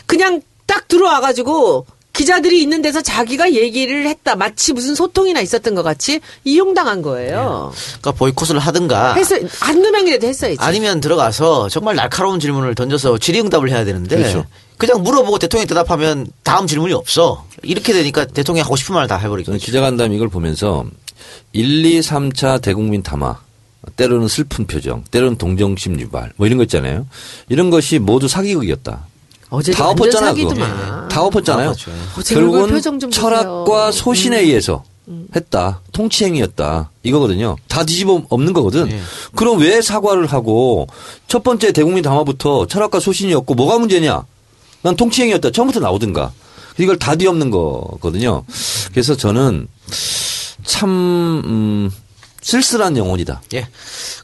[0.09, 4.35] 그냥 딱 들어와가지고 기자들이 있는 데서 자기가 얘기를 했다.
[4.35, 7.73] 마치 무슨 소통이나 있었던 것 같이 이용당한 거예요.
[8.01, 10.57] 그러니까 보이콧을 하든가 했어 한두 명이라도 했어야지.
[10.59, 14.47] 아니면 들어가서 정말 날카로운 질문을 던져서 질의응답을 해야 되는데 그렇죠.
[14.79, 17.47] 그냥 물어보고 대통령이 대답하면 다음 질문이 없어.
[17.63, 19.47] 이렇게 되니까 대통령이 하고 싶은 말을 다 해버리고.
[19.47, 20.87] 저는 기자간담 이걸 보면서
[21.53, 23.39] 1, 2, 3차 대국민 담화
[23.95, 27.07] 때로는 슬픈 표정, 때로는 동정심 유발 뭐 이런 거 있잖아요.
[27.49, 29.07] 이런 것이 모두 사기극이었다.
[29.51, 30.55] 어제 다 엎었잖아 그거.
[31.09, 31.73] 다 엎었잖아요.
[31.73, 31.91] 다.
[32.19, 33.87] 어제 얼굴 결국은 철학과 보세요.
[33.89, 33.93] 음.
[33.93, 34.85] 소신에 의해서
[35.35, 35.81] 했다.
[35.93, 36.91] 통치행위였다.
[37.03, 37.57] 이거거든요.
[37.67, 38.91] 다 뒤집어 없는 거거든.
[38.91, 39.01] 예.
[39.35, 40.87] 그럼 왜 사과를 하고
[41.29, 44.25] 첫 번째 대국민 담화부터 철학과 소신이었고 뭐가 문제냐?
[44.83, 45.51] 난 통치행위였다.
[45.51, 46.33] 처음부터 나오든가.
[46.79, 48.45] 이걸 다 뒤엎는 거거든요.
[48.93, 49.67] 그래서 저는
[50.65, 50.91] 참
[51.45, 51.91] 음,
[52.43, 53.43] 쓸쓸한 영혼이다.
[53.55, 53.67] 예.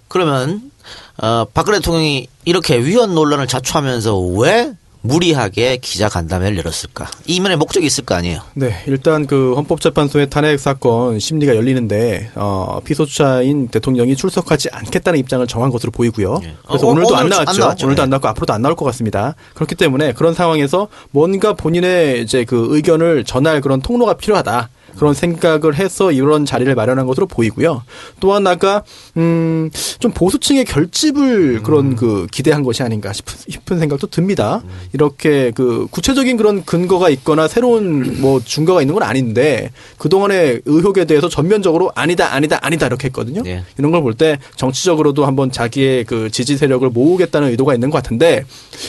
[0.09, 0.71] 그러면
[1.17, 4.73] 어, 박근혜 대통령이 이렇게 위헌 논란을 자초하면서 왜
[5.05, 7.11] 무리하게 기자 간담회를 열었을까?
[7.27, 8.41] 이면에 목적이 있을 거 아니에요.
[8.55, 15.71] 네, 일단 그 헌법재판소의 탄핵 사건 심리가 열리는데 어, 피소주자인 대통령이 출석하지 않겠다는 입장을 정한
[15.71, 16.41] 것으로 보이고요.
[16.45, 16.55] 예.
[16.67, 17.61] 그래서 어, 오늘도 오늘 안안 나왔죠.
[17.61, 17.87] 나왔죠.
[17.87, 18.05] 오늘도 예.
[18.05, 19.35] 안 나왔고 앞으로도 안 나올 것 같습니다.
[19.55, 24.71] 그렇기 때문에 그런 상황에서 뭔가 본인의 이제 그 의견을 전할 그런 통로가 필요하다.
[24.97, 27.83] 그런 생각을 해서 이런 자리를 마련한 것으로 보이고요.
[28.21, 28.83] 또한 아까
[29.17, 34.63] 음좀 보수층의 결집을 그런 그 기대한 것이 아닌가 싶은, 싶은 생각도 듭니다.
[34.93, 41.05] 이렇게 그 구체적인 그런 근거가 있거나 새로운 뭐 증거가 있는 건 아닌데 그 동안의 의혹에
[41.05, 43.43] 대해서 전면적으로 아니다 아니다 아니다 이렇게 했거든요.
[43.43, 43.65] 네.
[43.79, 48.45] 이런 걸 볼 때 정치적으로도 한번 자기의 그 지지 세력을 모으겠다는 의도가 있는 것 같은데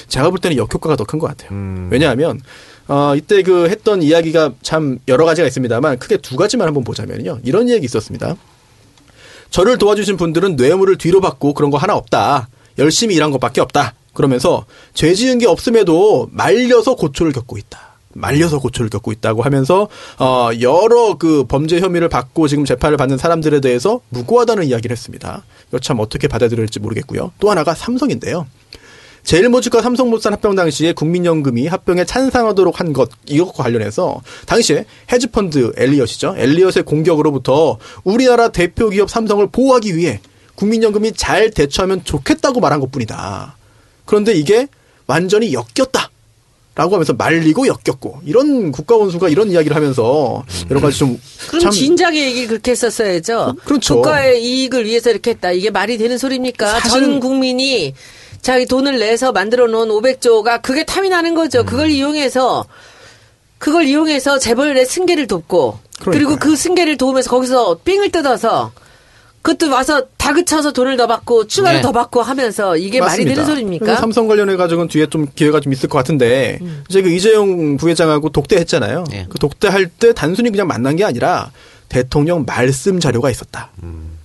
[0.08, 1.88] 제가 볼 때는 역효과가 더 큰 것 같아요.
[1.90, 2.42] 왜냐하면
[2.88, 7.40] 어, 이때 그 했던 이야기가 참 여러 가지가 있습니다만 크게 두 가지만 한번 보자면요.
[7.44, 8.36] 이런 얘기 있었습니다.
[9.50, 12.50] 저를 도와주신 분들은 뇌물을 뒤로 받고 그런 거 하나 없다.
[12.78, 13.94] 열심히 일한 것밖에 없다.
[14.14, 17.96] 그러면서 죄 지은 게 없음에도 말려서 고초를 겪고 있다.
[18.14, 23.60] 말려서 고초를 겪고 있다고 하면서 어 여러 그 범죄 혐의를 받고 지금 재판을 받는 사람들에
[23.60, 25.44] 대해서 무고하다는 이야기를 했습니다.
[25.68, 27.34] 이거 참 어떻게 받아들일지 모르겠고요.
[27.40, 28.48] 또 하나가 삼성인데요.
[29.26, 36.36] 제일모직과 삼성물산 합병 당시에 국민연금이 합병에 찬성하도록 한 것 이것과 관련해서 당시에 헤지펀드 엘리엇이죠.
[36.38, 40.20] 엘리엇의 공격으로부터 우리나라 대표 기업 삼성을 보호하기 위해
[40.54, 43.58] 국민연금이 잘 대처하면 좋겠다고 말한 것뿐이다.
[44.06, 44.68] 그런데 이게
[45.08, 46.12] 완전히 엮였다.
[46.76, 51.72] 라고 하면서 말리고 엮였고 이런 국가 원수가 이런 이야기를 하면서 여러 가지 좀 그럼 참
[51.72, 53.56] 진작에 얘기를 그렇게 했었어야죠.
[53.64, 53.96] 그렇죠.
[53.96, 55.52] 국가의 이익을 위해서 이렇게 했다.
[55.54, 56.82] 이게 말이 되는 소리입니까?
[56.82, 57.94] 전 국민이
[58.46, 61.62] 자기 돈을 내서 만들어 놓은 500조가 그게 탐이 나는 거죠.
[61.62, 61.66] 음.
[61.66, 62.64] 그걸 이용해서
[63.58, 66.38] 그걸 이용해서 재벌의 승계를 돕고 그리고 그러니까요.
[66.38, 68.72] 그 승계를 도우면서 거기서 삥을 뜯어서
[69.42, 71.82] 그것도 와서 다그쳐서 돈을 더 받고 추가로 네.
[71.82, 73.34] 더 받고 하면서 이게 말이 맞습니다.
[73.34, 73.96] 되는 소리입니까?
[73.96, 76.84] 삼성 관련해 가지고는 뒤에 좀 기회가 좀 있을 것 같은데 음.
[76.88, 79.06] 이제 그 이재용 부회장하고 독대했잖아요.
[79.10, 79.26] 네.
[79.28, 81.50] 그 독대할 때 단순히 그냥 만난 게 아니라
[81.90, 83.72] 대통령 말씀 자료가 있었다.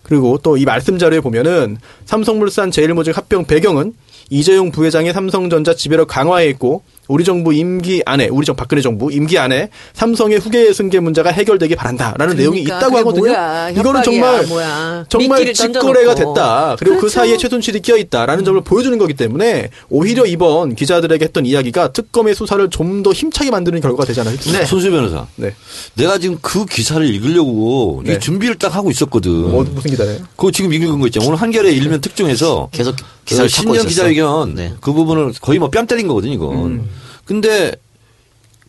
[0.03, 3.95] 그리고 또 이 말씀 자료에 보면은 삼성물산 제일모직 합병 배경은
[4.31, 9.37] 이재용 부회장의 삼성전자 지배력 강화에 있고 우리 정부 임기 안에 우리 정 박근혜 정부 임기
[9.37, 13.27] 안에 삼성의 후계 승계 문제가 해결되기 바란다라는 내용이 그러니까 있다고 그게 하거든요.
[13.27, 15.05] 뭐야, 이거는 정말 뭐야.
[15.09, 16.15] 정말 직거래가.
[16.15, 16.77] 됐다.
[16.79, 17.15] 그리고 그 그렇죠.
[17.15, 22.69] 사이에 최순실이 끼어 있다라는 점을 보여주는 거기 때문에 오히려 이번 기자들에게 했던 이야기가 특검의 수사를
[22.71, 24.37] 좀 더 힘차게 만드는 결과가 되잖아요.
[24.37, 24.67] 네.
[24.67, 25.27] 손수 변호사.
[25.37, 25.55] 네.
[25.95, 28.13] 내가 지금 그 기사를 읽으려고 네.
[28.15, 29.31] 이 준비를 딱 하고 있었거든.
[29.51, 30.19] 뭐, 무슨 기다려요?
[30.37, 31.25] 그거 지금 읽은 거 있잖아.
[31.27, 33.89] 오늘 한겨레 일면 특종에서 계속 그 기사를 찾고 신년 있었어.
[33.89, 34.75] 기자회견 네.
[34.83, 36.57] 그 부분을 거의 뭐 뺨 때린 거거든 이건.
[36.57, 36.89] 음.
[37.31, 37.71] 근데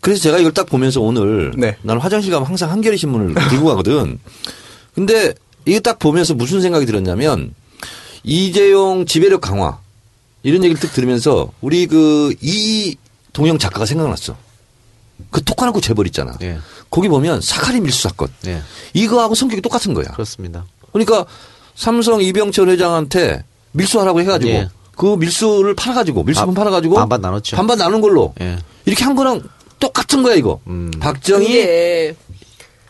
[0.01, 1.75] 그래서 제가 이걸 딱 보면서 오늘 네.
[1.81, 4.19] 나는 화장실 가면 항상 한겨레 신문을 들고 가거든.
[4.93, 5.33] 근데
[5.65, 7.55] 이게 딱 보면서 무슨 생각이 들었냐면
[8.23, 9.79] 이재용 지배력 강화
[10.43, 14.37] 이런 얘기를 딱 들으면서 우리 그 이동영 작가가 생각났어.
[15.31, 16.37] 그 톡하고 재벌 있잖아.
[16.39, 16.59] 네.
[16.91, 18.27] 거기 보면 사카린 밀수 사건.
[18.43, 18.61] 네.
[18.93, 20.05] 이거하고 성격이 똑같은 거야.
[20.09, 20.65] 그렇습니다.
[20.93, 21.25] 그러니까
[21.73, 24.69] 삼성 이병철 회장한테 밀수하라고 해가지고 예.
[25.01, 27.55] 그 밀수를 팔아가지고 밀수품 반- 팔아가지고 반반 나눴죠.
[27.55, 28.59] 반반 나눈 걸로 예.
[28.85, 29.41] 이렇게 한 거랑
[29.79, 30.59] 똑같은 거야 이거.
[30.67, 30.91] 음.
[30.99, 32.13] 박정희,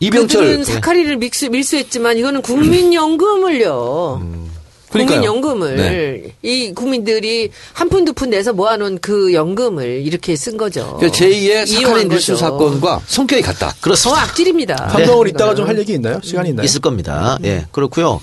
[0.00, 0.62] 이병철.
[0.66, 4.20] 사카리를 밀수, 밀수했지만 이거는 국민연금을요.
[4.20, 4.51] 그러니까요.
[4.92, 6.34] 국민연금을 네.
[6.42, 10.96] 이 국민들이 한 푼 두 푼 내서 모아놓은 그 연금을 이렇게 쓴 거죠.
[10.98, 12.36] 그러니까 제2의 이용한 사카린 거죠.
[12.36, 13.68] 사건과 성격이 같다.
[13.70, 14.22] 더 그렇습니다.
[14.22, 14.88] 악질입니다.
[14.90, 15.30] 삼성은 네.
[15.30, 16.20] 이따가 좀 할 얘기 있나요?
[16.22, 16.64] 시간이 있나요?
[16.64, 17.38] 있을 겁니다.
[17.44, 18.20] 예, 그렇고요.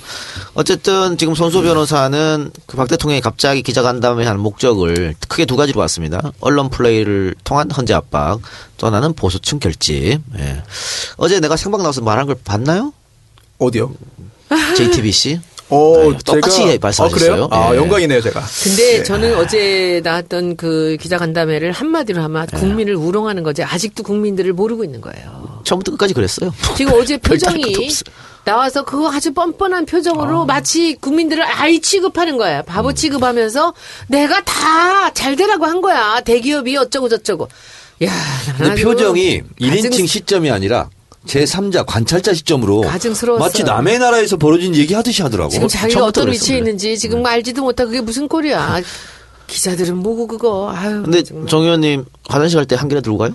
[0.54, 6.32] 어쨌든 지금 손수 변호사는 그 박 대통령이 갑자기 기자간담회 하는 목적을 크게 두 가지로 봤습니다.
[6.40, 8.40] 언론 플레이를 통한 헌재 압박,
[8.78, 10.20] 또 하나는 보수층 결집.
[10.38, 10.64] 예.
[11.18, 12.94] 어제 내가 생방 나와서 말한 걸 봤나요?
[13.58, 13.92] 어디요?
[14.78, 15.40] JTBC.
[15.70, 17.06] 어, 네, 똑같이 제가- 말씀하셨어요.
[17.06, 17.48] 아, 그래요?
[17.52, 17.78] 아, 예.
[17.78, 18.42] 영광이네요, 제가.
[18.64, 19.04] 근데 네.
[19.04, 22.58] 저는 어제 나왔던 그 기자 간담회를 한마디로 하면 네.
[22.58, 23.64] 국민을 우롱하는 거지.
[23.64, 25.62] 아직도 국민들을 모르고 있는 거예요.
[25.64, 26.54] 처음부터 끝까지 그랬어요.
[26.76, 27.90] 지금 어제 표정이.
[28.46, 30.46] 나와서 그거 아주 뻔뻔한 표정으로 아.
[30.46, 32.60] 마치 국민들을 아이 취급하는 거야.
[32.62, 32.64] 음.
[32.66, 33.74] 바보 취급하면서
[34.08, 36.22] 내가 다 잘 되라고 한 거야.
[36.22, 37.48] 대기업이 어쩌고 저쩌고.
[38.04, 38.12] 야,
[38.58, 40.90] 근데 표정이 1인칭 가증- 시점이 아니라
[41.28, 43.44] 제3자 관찰자 시점으로 가증스러웠어요.
[43.46, 45.52] 마치 남의 나라에서 벌어진 얘기 하듯이 하더라고.
[45.52, 46.58] 지금 자기가 어떤 위치에 그래.
[46.60, 48.82] 있는지 지금 알지도 못하고 그게 무슨 꼴이야.
[49.48, 50.72] 기자들은 뭐고 그거.
[50.76, 51.02] 아유.
[51.04, 51.48] 근데 정말.
[51.48, 53.32] 정 의원님 화장실 갈 때 한 개나 들고 가요?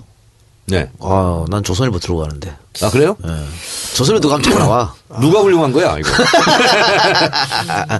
[0.67, 0.89] 네.
[0.99, 2.55] 아, 난 조선일보 들고 가는데.
[2.81, 3.15] 아 그래요?
[3.23, 3.29] 예.
[3.95, 4.93] 조선일보 들고 가면 자꾸 나와.
[5.21, 6.09] 누가 훌륭한 거야 이거?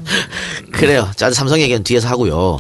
[0.72, 1.10] 그래요.
[1.16, 2.60] 자, 삼성 얘기는 뒤에서 하고요.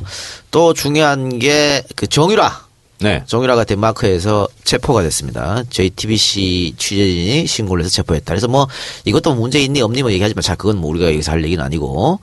[0.52, 2.65] 또 중요한 게 그 정유라.
[3.00, 3.24] 네.
[3.26, 5.64] 정유라가 덴마크에서 체포가 됐습니다.
[5.70, 8.26] JTBC 취재진이 신고를 해서 체포했다.
[8.28, 8.68] 그래서 뭐
[9.04, 12.20] 이것도 문제 있니 없니 뭐 얘기하지만 자 그건 뭐 우리가 여기서 할 얘기는 아니고.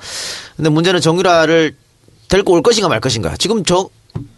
[0.57, 1.77] 근데 문제는 정유라를
[2.29, 3.37] 데리고 올 것인가 말 것인가.
[3.37, 3.91] 지금 저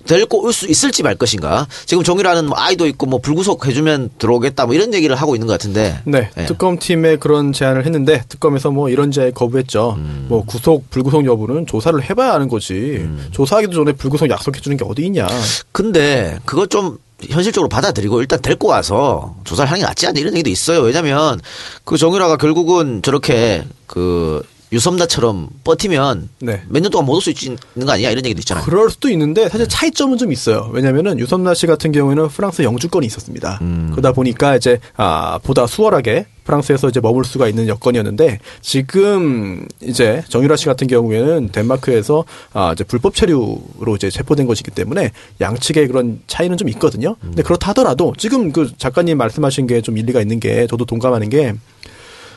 [0.07, 1.67] 데리고 올 수 있을지 말 것인가.
[1.87, 5.55] 지금 정유라는 뭐 아이도 있고 뭐 불구속 해주면 들어오겠다 뭐 이런 얘기를 하고 있는 것
[5.55, 5.99] 같은데.
[6.05, 6.45] 네, 예.
[6.45, 9.95] 특검 팀에 그런 제안을 했는데 특검에서 뭐 이런 제안 거부했죠.
[9.97, 10.27] 음.
[10.29, 12.75] 뭐 구속 불구속 여부는 조사를 해봐야 하는 거지.
[12.75, 13.29] 음.
[13.33, 15.27] 조사하기도 전에 불구속 약속해 주는 게 어디 있냐.
[15.73, 16.99] 근데 그거 좀
[17.31, 20.81] 현실적으로 받아들이고 일단 데리고 와서 조사를 하는 게 낫지 않냐 이런 얘기도 있어요.
[20.81, 21.41] 왜냐면
[21.85, 26.63] 그 정유라가 결국은 저렇게 그 유섬나처럼 버티면 네.
[26.69, 28.65] 몇년 동안 못 올 수 있는 거 아니야 이런 얘기도 있잖아요.
[28.65, 29.49] 그럴 수도 있는데 네.
[29.49, 30.69] 사실 차이점은 좀 있어요.
[30.73, 33.59] 왜냐면은 유섬나 씨 같은 경우에는 프랑스 영주권이 있었습니다.
[33.63, 33.89] 음.
[33.93, 40.57] 그러다 보니까 이제 아 보다 수월하게 프랑스에서 이제 머물 수가 있는 여건이었는데 지금 이제 정유라
[40.57, 46.57] 씨 같은 경우에는 덴마크에서 아 이제 불법 체류로 이제 체포된 것이기 때문에 양측의 그런 차이는
[46.59, 47.17] 좀 있거든요.
[47.21, 47.45] 근데 음.
[47.45, 51.55] 그렇다 하더라도 지금 그 작가님 말씀하신 게 좀 일리가 있는 게 저도 동감하는 게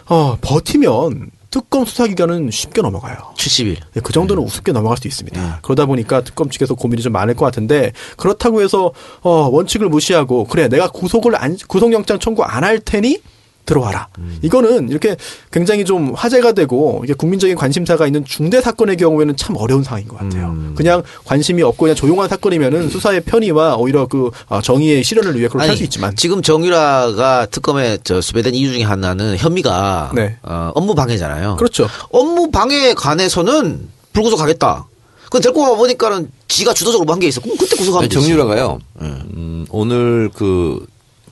[0.09, 3.17] 어, 버티면 특검 수사 기간은 쉽게 넘어가요.
[3.35, 3.77] 70일.
[3.93, 5.59] 네, 그 정도는 우습게 넘어갈 수 있습니다.
[5.61, 10.67] 그러다 보니까 특검 측에서 고민이 좀 많을 것 같은데 그렇다고 해서 어, 원칙을 무시하고 그래
[10.67, 13.19] 내가 구속을 안 구속영장 청구 안 할 테니
[13.67, 14.07] 들어와라.
[14.41, 15.15] 이거는 이렇게
[15.51, 20.17] 굉장히 좀 화제가 되고 이게 국민적인 관심사가 있는 중대 사건의 경우에는 참 어려운 상황인 것
[20.17, 20.55] 같아요.
[20.75, 25.67] 그냥 관심이 없고 그냥 조용한 사건이면은 수사의 편의와 오히려 그 어, 정의의 실현을 위해 그렇게
[25.67, 30.37] 할수 있지만 지금 정유라가 특검에 저 수배된 이유 중에 하나는 혐의가 네.
[30.43, 31.57] 어, 업무 방해잖아요.
[31.57, 31.87] 그렇죠.
[32.09, 34.85] 업무 방해에 관해서는 불구속하겠다.
[35.29, 37.41] 그 데리고 와 보니까는 지가 주도적으로 한 게 있어.
[37.41, 38.09] 그럼 그때 구속하면.
[38.09, 38.79] 정유라가요.
[39.01, 40.85] 음, 오늘 그,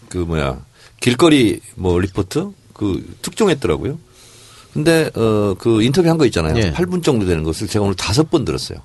[0.09, 0.57] 그 뭐야,
[1.05, 2.49] 길거리 뭐 리포트?
[2.73, 3.99] 그 특종했더라고요.
[4.73, 6.57] 근데, 어, 그 인터뷰 한 거 있잖아요.
[6.57, 6.71] 예.
[6.71, 8.79] 8분 정도 되는 것을 제가 오늘 다섯 번 들었어요.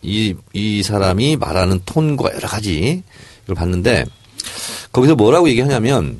[0.00, 3.02] 이, 이 사람이 말하는 톤과 여러 가지
[3.44, 4.06] 이걸 봤는데
[4.90, 6.18] 거기서 뭐라고 얘기하냐면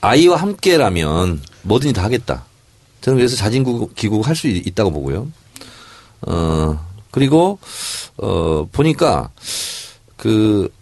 [0.00, 2.46] 아이와 함께라면 뭐든지 다 하겠다.
[3.02, 5.30] 저는 그래서 자진기국 기국 할수 있다고 보고요.
[6.22, 7.58] 어, 그리고,
[8.16, 9.28] 어, 보니까
[10.16, 10.72] 그,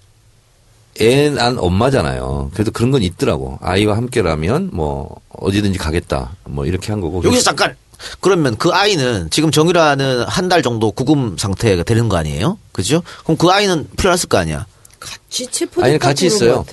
[1.01, 2.51] 애 난 엄마잖아요.
[2.55, 3.59] 그래도 그런 건 있더라고.
[3.63, 6.33] 아이와 함께라면 뭐 어디든지 가겠다.
[6.45, 7.23] 뭐 이렇게 한 거고.
[7.25, 7.77] 여기서 잠깐.
[8.21, 12.59] 그러면 그 아이는 지금 정유라는 한 달 정도 구금 상태가 되는 거 아니에요?
[12.73, 13.03] 그죠?
[13.25, 14.67] 그럼 그 아이는 풀려났을 거 아니야?
[15.01, 16.65] 같이 체포 아니, 같이 있어요.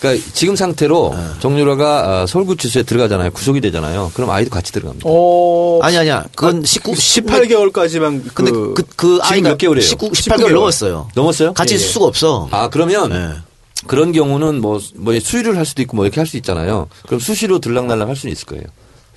[0.00, 1.40] 그러니까 지금 상태로 네.
[1.40, 3.32] 정유라가 아, 서울구치소에 들어가잖아요.
[3.32, 4.10] 구속이 되잖아요.
[4.14, 5.06] 그럼 아이도 같이 들어갑니다.
[5.06, 6.24] 어 아니 아니야.
[6.34, 9.86] 그건 19, 18개월까지만 근데 그, 그, 지금 아이가 몇 개월이에요?
[9.86, 10.52] 19, 19 18개월 개월.
[10.54, 11.08] 넘었어요.
[11.14, 11.52] 넘었어요?
[11.52, 11.92] 같이 예, 있을 예.
[11.92, 12.48] 수가 없어.
[12.50, 13.49] 아 그러면 예.
[13.86, 16.88] 그런 경우는 뭐, 뭐 수유를 할 수도 있고 뭐 이렇게 할 수 있잖아요.
[17.06, 18.64] 그럼 수시로 들락날락 할 수는 있을 거예요.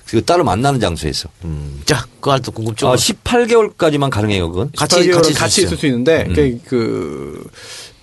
[0.06, 1.28] 그 따로 만나는 장소에서.
[1.44, 1.80] 음.
[1.86, 2.88] 자, 그 알도 궁금증.
[2.88, 4.70] 아, 18개월까지만 가능해요, 그건.
[4.76, 6.34] 같이 18개월은 같이 같이 있을 수 있는데 음.
[6.34, 7.50] 그, 그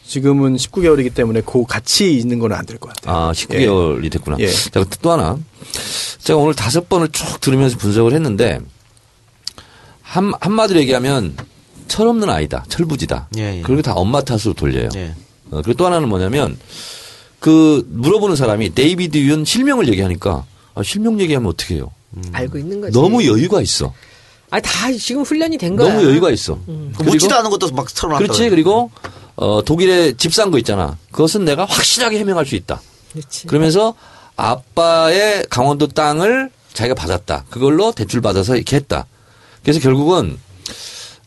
[0.05, 3.15] 지금은 19개월이기 때문에 그 같이 있는 건 안 될 것 같아요.
[3.15, 4.37] 아, 19개월이 됐구나.
[4.39, 4.47] 예.
[4.51, 5.37] 자, 또 하나.
[6.19, 8.59] 제가 오늘 다섯 번을 쭉 들으면서 분석을 했는데,
[10.01, 11.37] 한, 한마디로 얘기하면,
[11.87, 12.65] 철없는 아이다.
[12.67, 13.29] 철부지다.
[13.37, 13.61] 예, 예.
[13.61, 14.89] 그리고 다 엄마 탓으로 돌려요.
[14.95, 15.13] 예.
[15.51, 16.57] 어, 그리고 또 하나는 뭐냐면,
[17.39, 21.91] 그, 물어보는 사람이 데이비드 윤 실명을 얘기하니까, 아, 실명 얘기하면 어떻게 해요?
[22.33, 22.93] 알고 있는 거지.
[22.93, 23.93] 너무 여유가 있어.
[24.49, 25.93] 아, 다 지금 훈련이 된 거야.
[25.93, 26.59] 너무 여유가 있어.
[26.65, 28.23] 그 묻지도 않은 것도 막 털어놨다.
[28.23, 28.49] 그렇지.
[28.49, 28.91] 그리고,
[29.35, 30.97] 어, 독일에 집산 거 있잖아.
[31.11, 32.81] 그것은 내가 확실하게 해명할 수 있다.
[33.13, 33.47] 그렇지.
[33.47, 33.95] 그러면서
[34.35, 37.45] 아빠의 강원도 땅을 자기가 받았다.
[37.49, 39.05] 그걸로 대출 받아서 이렇게 했다.
[39.63, 40.37] 그래서 결국은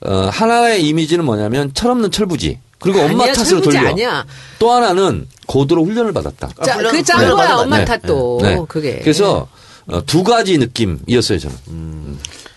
[0.04, 2.58] 어, 하나의 이미지는 뭐냐면 철없는 철부지.
[2.84, 3.80] 그리고 엄마 아니야, 탓으로 돌려.
[3.88, 4.24] 아니야.
[4.58, 6.50] 또 하나는 고도로 훈련을 받았다.
[6.64, 7.84] 자, 훈련- 그짠 훈련 거야, 받은 거 엄마 네.
[7.84, 8.38] 탓도.
[8.42, 8.58] 네.
[8.68, 8.98] 그게.
[9.00, 9.48] 그래서
[9.86, 11.56] 어, 두 가지 느낌이었어요 저는.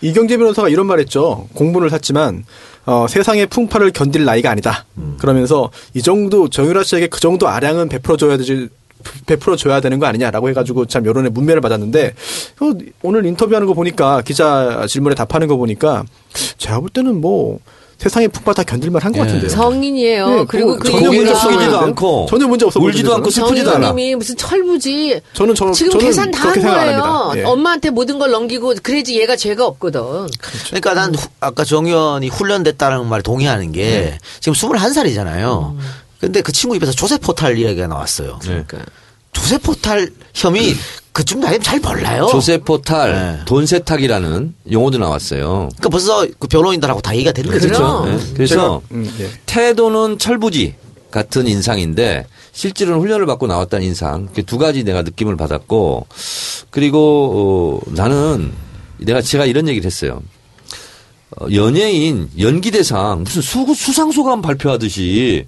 [0.00, 1.48] 이경재 변호사가 이런 말했죠.
[1.54, 2.44] 공분을 샀지만
[2.86, 4.86] 어, 세상의 풍파를 견딜 나이가 아니다.
[5.18, 8.68] 그러면서 이 정도 정유라 씨에게 그 정도 아량은 베풀어줘야 되지.
[9.26, 12.14] 베풀어 줘야 되는 거 아니냐라고 해가지고 참 여론의 문매를 받았는데
[12.60, 16.02] 어, 오늘 인터뷰하는 거 보니까 기자 질문에 답하는 거 보니까
[16.56, 17.60] 제가 볼 때는 뭐
[17.98, 19.24] 세상의 풍파 다 견딜만 한것 예.
[19.24, 19.50] 같은데요.
[19.50, 20.28] 성인이에요.
[20.30, 21.76] 네, 그리고 그거 그 전혀 문제 보이는데요?
[21.78, 23.14] 않고 전혀 문제 없어 울지도?
[23.16, 23.88] 않고 슬프지도 않아.
[23.88, 25.20] 정의님이 무슨 철부지.
[25.32, 27.02] 저는 저 지금 저는 계산 다 한 거예요.
[27.02, 27.40] 합니다.
[27.40, 27.44] 예.
[27.44, 30.00] 엄마한테 모든 걸 넘기고 그래야지 얘가 죄가 없거든.
[30.68, 34.18] 그러니까 난 후- 아까 정의원이 훈련됐다는 말에 동의하는 게 네.
[34.38, 35.74] 지금 21살이잖아요.
[36.20, 38.38] 근데 그 친구 입에서 조세 포탈 이야기가 나왔어요.
[38.42, 38.48] 네.
[38.64, 38.78] 그러니까.
[39.38, 40.74] 조세 포탈 혐의
[41.12, 42.28] 그쯤 나이면 잘 몰라요.
[42.30, 43.44] 조세 포탈, 네.
[43.44, 45.68] 돈 세탁이라는 용어도 나왔어요.
[45.76, 47.68] 그러니까 벌써 그 변호인들하고 다 얘기가 되는 거죠.
[47.68, 48.16] 그럼.
[48.16, 48.24] 네.
[48.34, 49.30] 그래서 제가, 음, 예.
[49.46, 50.74] 태도는 철부지
[51.10, 54.28] 같은 인상인데 실제로는 훈련을 받고 나왔다는 인상.
[54.46, 56.06] 두 가지 내가 느낌을 받았고
[56.70, 58.52] 그리고 어, 나는
[58.98, 60.22] 내가 제가 이런 얘기를 했어요.
[61.40, 65.46] 어, 연예인 연기대상 무슨 수, 수상소감 발표하듯이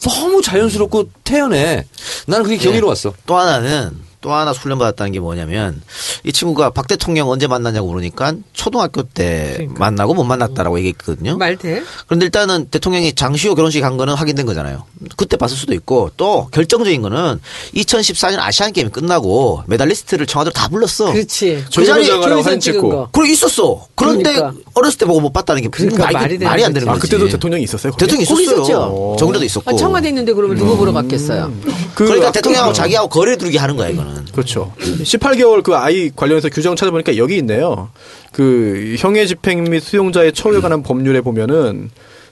[0.00, 1.86] 너무 자연스럽고 태연해.
[2.26, 3.14] 나는 그게 경이로웠어.
[3.26, 3.92] 또 하나는
[4.24, 5.82] 또 하나 훈련받았다는 게 뭐냐면
[6.24, 11.36] 이 친구가 박 대통령 언제 만나냐고 물으니까 초등학교 때 만나고 못 만났다라고 얘기했거든요.
[11.36, 11.82] 말 돼?
[12.06, 14.84] 그런데 일단은 대통령이 장시호 결혼식 간 거는 확인된 거잖아요.
[15.18, 17.38] 그때 봤을 수도 있고 또 결정적인 거는
[17.74, 21.12] 2014년 아시안 게임 끝나고 메달리스트를 청와대로 다 불렀어.
[21.12, 21.62] 그렇지.
[21.76, 22.06] 그 자리에
[22.42, 22.88] 사진 찍은 찍고.
[22.88, 23.08] 거.
[23.12, 23.86] 그래 있었어.
[23.94, 24.54] 그런데 그러니까.
[24.72, 26.80] 어렸을 때 보고 못 봤다는 게 그러니까 말이, 말이 되는 말이 안 거지.
[26.80, 27.02] 되는 아 거지.
[27.10, 27.92] 그때도 대통령이 있었어요.
[27.92, 28.00] 거기?
[28.06, 29.16] 대통령 거기 있었어요.
[29.18, 29.70] 정부도 있었고.
[29.70, 31.52] 아, 청와대 있는데 그러면 누구 보러 갔겠어요?
[31.94, 34.13] 그 그러니까 아- 대통령하고 자기하고 거래 두르기 하는 거야 이거는.
[34.32, 34.72] 그렇죠.
[34.78, 37.90] 18개월 그 아이 관련해서 규정 찾아보니까 여기 있네요.
[38.32, 41.90] 그 형의 집행 및 수용자의 처우에 관한 법률에 보면은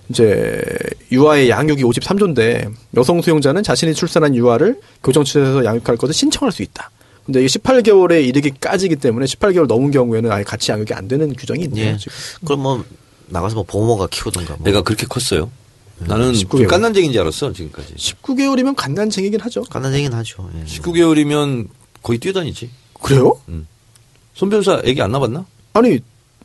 [0.08, 0.60] 이제
[1.10, 6.90] 유아의 양육이 53조인데 여성 수용자는 자신이 출산한 유아를 교정치에서 양육할 것을 신청할 수 있다.
[7.24, 11.92] 근데 이게 18개월에 이르기까지기 때문에 18개월 넘은 경우에는 아예 같이 양육이 안 되는 규정이 있네요.
[11.92, 11.96] 예.
[11.96, 12.12] 지금.
[12.44, 12.84] 그럼 뭐
[13.28, 14.64] 나가서 뭐 보모가 키우든가 뭐.
[14.64, 15.50] 내가 그렇게 컸어요.
[15.98, 16.68] 나는 19개월.
[16.68, 17.94] 깐난쟁인 줄 알았어 지금까지.
[17.94, 19.62] 19개월이면 간단쟁이긴 하죠.
[19.62, 20.50] 간단하긴 하죠.
[20.60, 20.64] 예.
[20.64, 21.68] 19개월이면
[22.02, 22.70] 거의 뛰어다니지.
[23.00, 23.38] 그래요?
[24.34, 25.44] 손 변호사 애기 안 낳았나?
[25.74, 25.98] 아니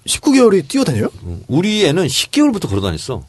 [0.05, 1.09] 19개월이 뛰어다녀요?
[1.47, 3.23] 우리 애는 10개월부터 걸어다녔어.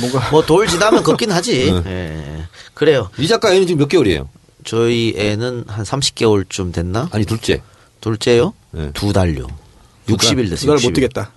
[0.00, 1.70] 뭔가 뭐 돌 지나면 걷긴 하지.
[1.84, 1.90] 네.
[2.38, 2.44] 예.
[2.74, 3.10] 그래요.
[3.18, 4.28] 이 작가 애는 지금 몇 개월이에요?
[4.64, 7.08] 저희 애는 한 30개월쯤 됐나?
[7.12, 7.62] 아니 둘째.
[8.00, 8.54] 둘째요?
[8.72, 8.90] 네.
[8.94, 9.46] 두 달요.
[10.08, 10.56] 60일 됐어요.
[10.76, 10.94] 두달못 60일.
[10.94, 11.32] 뛰겠다.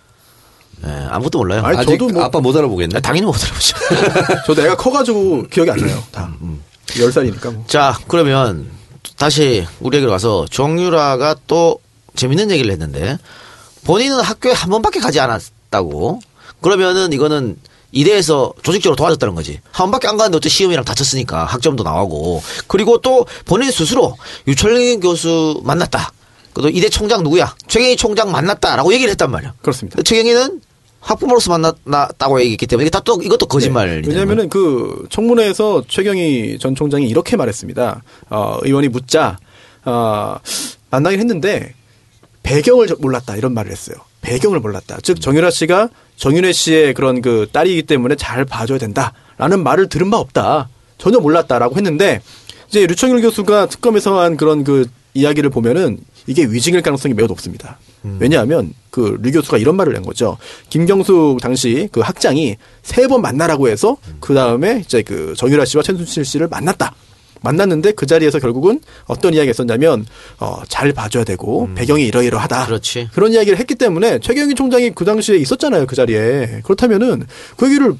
[0.85, 1.61] 예, 아무것도 몰라요.
[1.63, 2.97] 아니, 아직 저도 뭐- 아빠 못 알아보겠네.
[2.97, 3.77] 아, 당연히 못 알아보죠.
[4.45, 6.03] 저도 애가 커가지고 기억이 안 나요.
[6.11, 6.31] 다.
[6.41, 7.63] 음, 10살이니까 뭐.
[7.67, 8.69] 자, 그러면
[9.17, 11.79] 다시 우리 에게로 와서 정유라가 또
[12.15, 13.17] 재밌는 얘기를 했는데
[13.85, 16.19] 본인은 학교에 한 번밖에 가지 않았다고.
[16.61, 17.57] 그러면은 이거는
[17.91, 19.59] 이대에서 조직적으로 도와줬다는 거지.
[19.71, 22.43] 한 번밖에 안 갔는데 어째 시험이랑 다쳤으니까 학점도 나오고.
[22.67, 24.15] 그리고 또 본인 스스로
[24.47, 26.11] 유철민 교수 만났다.
[26.53, 27.55] 그래도 이대 총장 누구야?
[27.67, 29.53] 최경희 총장 만났다라고 얘기를 했단 말이야.
[29.61, 30.01] 그렇습니다.
[30.01, 30.61] 최경희는
[31.07, 34.07] 학부모로서 만났다고 얘기했기 때문에 이게 다또 이것도 거짓말이 네.
[34.07, 38.03] 왜냐하면은 그 청문회에서 최경희 전 총장이 이렇게 말했습니다.
[38.29, 39.37] 어, 의원이 묻자
[39.85, 40.35] 어,
[40.91, 41.73] 만나긴 했는데
[42.43, 43.95] 배경을 저- 몰랐다 이런 말을 했어요.
[44.21, 44.97] 배경을 몰랐다.
[45.01, 50.17] 즉 정유라 씨가 정윤혜 씨의 그런 그 딸이기 때문에 잘 봐줘야 된다라는 말을 들은 바
[50.17, 50.67] 없다.
[50.97, 52.21] 전혀 몰랐다라고 했는데
[52.67, 57.79] 이제 류청일 교수가 특검에서 한 그런 그 이야기를 보면은 이게 위증일 가능성이 매우 높습니다.
[58.19, 60.37] 왜냐하면 그류 교수가 이런 말을 한 거죠.
[60.69, 66.25] 김경수 당시 그 학장이 세 번 만나라고 해서 그 다음에 이제 그 정유라 씨와 최순실
[66.25, 66.93] 씨를 만났다.
[67.41, 70.05] 만났는데 그 자리에서 결국은 어떤 이야기가 있었냐면
[70.39, 72.65] 어, 잘 봐줘야 되고 배경이 이러이러하다.
[72.65, 73.09] 그렇지.
[73.13, 77.93] 그런 이야기를 했기 때문에 최경희 총장이 그 당시에 있었잖아요 그 자리에 그렇다면은 그 얘기를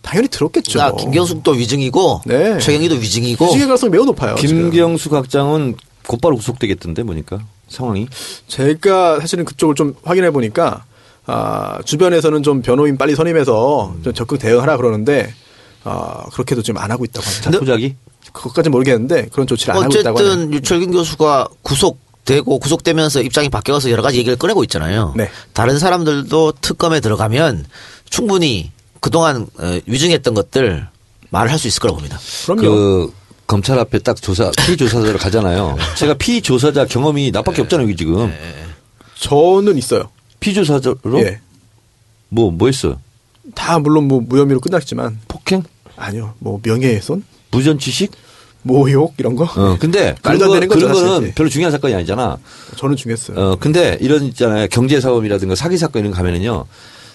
[0.00, 0.80] 당연히 들었겠죠.
[0.80, 2.58] 아, 김경숙도 위증이고 네.
[2.58, 4.36] 최경희도 위증이고 위증의 가능성이 매우 높아요.
[4.36, 4.70] 지금.
[4.70, 5.74] 김경수 각장은
[6.06, 8.08] 곧바로 구속되겠던데 보니까 상황이.
[8.46, 10.84] 제가 사실은 그쪽을 좀 확인해 보니까
[11.26, 15.32] 아, 주변에서는 좀 변호인 빨리 선임해서 좀 적극 대응하라 그러는데
[15.84, 17.50] 아, 그렇게도 지금 안 하고 있다고 합니다.
[17.50, 17.96] 자포자기.
[18.32, 20.32] 그것까지 모르겠는데 그런 조치를 안 하고 있다고 하네요.
[20.32, 25.14] 어쨌든 유철균 교수가 구속 되고 구속되면서 입장이 바뀌어서 여러 가지 얘기를 꺼내고 있잖아요.
[25.16, 25.30] 네.
[25.54, 27.64] 다른 사람들도 특검에 들어가면
[28.10, 30.86] 충분히 그동안 어, 위증했던 것들
[31.30, 32.18] 말을 할 수 있을 거라고 봅니다.
[32.46, 32.60] 그럼요.
[32.62, 33.12] 그
[33.48, 35.76] 검찰 앞에 딱 조사 피의 조사자로 가잖아요.
[35.96, 38.32] 제가 피의 조사자 경험이 나밖에 없잖아요, 여기 지금.
[39.18, 40.10] 저는 있어요.
[40.38, 41.40] 피의 조사자로 예.
[42.28, 43.00] 뭐 뭐 했어요?
[43.54, 45.62] 다 물론 뭐 무혐의로 끝났지만 폭행,
[45.96, 46.34] 아니요.
[46.38, 48.12] 뭐 명예훼손, 부전 취식.
[48.62, 51.34] 모욕 이런 거 어, 근데 그런, 말도 안 거, 되는 그런 거는 사실.
[51.34, 52.36] 별로 중요한 사건이 아니잖아.
[52.76, 53.38] 저는 중요했어요.
[53.38, 54.66] 어, 근데 이런 있잖아요.
[54.68, 56.66] 경제 사업이라든가 사기 사건 이런 거 가면은요.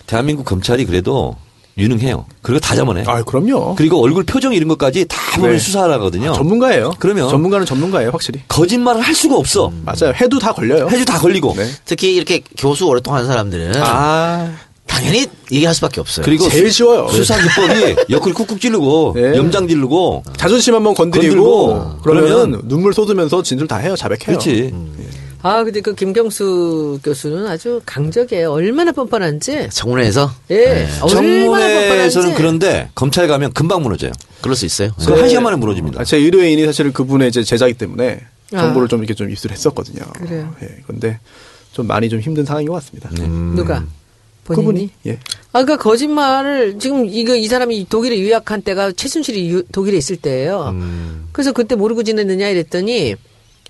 [0.07, 1.35] 대한민국 검찰이 그래도
[1.77, 2.25] 유능해요.
[2.41, 3.03] 그리고 다 잡아내.
[3.07, 3.75] 아, 그럼요.
[3.75, 5.59] 그리고 얼굴 표정 이런 것까지 다 보면 네.
[5.59, 6.33] 수사를 하거든요.
[6.33, 6.93] 전문가예요.
[6.99, 8.41] 그러면 전문가는 전문가예요, 확실히.
[8.47, 9.71] 거짓말을 할 수가 없어.
[9.83, 10.13] 맞아요.
[10.15, 10.87] 해도 다 걸려요.
[10.89, 11.53] 해주 다 걸리고.
[11.57, 11.67] 네.
[11.85, 14.53] 특히 이렇게 교수 오랫동안 한 사람들은 아,
[14.85, 16.23] 당연히 얘기할 수밖에 없어요.
[16.23, 17.07] 그리고 제일 수- 쉬워요.
[17.07, 19.35] 수사 기법이 옆구리 쿡쿡 찌르고 네.
[19.35, 23.95] 염장 지르고 자존심 한번 건드리고, 건들고, 그러면 그러면 눈물 쏟으면서 진술 다 해요.
[23.95, 24.25] 자백해요.
[24.25, 24.73] 그렇지.
[25.45, 28.49] 아, 근데 그 김경수 교수는 아주 강적이에요.
[28.49, 29.67] 얼마나 뻔뻔한지.
[29.71, 30.55] 청문회에서 예.
[30.55, 30.87] 네.
[31.01, 32.33] 뻔뻔한지.
[32.37, 34.13] 그런데 검찰 가면 금방 무너져요.
[34.41, 34.91] 그럴 수 있어요.
[35.05, 35.99] 그한 시간 만에 무너집니다.
[35.99, 38.21] 아, 제 의뢰인이 사실 그분의 이제 제자이기 때문에
[38.53, 38.61] 아.
[38.61, 40.01] 정보를 좀 이렇게 좀 입수를 했었거든요.
[40.13, 40.55] 그래요.
[40.63, 41.19] 예, 그런데
[41.73, 43.09] 좀 많이 좀 힘든 상황인 것 같습니다.
[43.55, 43.83] 누가?
[44.45, 44.65] 본인이?
[44.65, 45.13] 그분이 예.
[45.51, 50.69] 아, 그러니까 거짓말을 지금 이거 이 사람이 독일에 유학한 때가 최순실이 유- 독일에 있을 때예요.
[50.73, 51.27] 음.
[51.33, 53.15] 그래서 그때 모르고 지냈느냐 이랬더니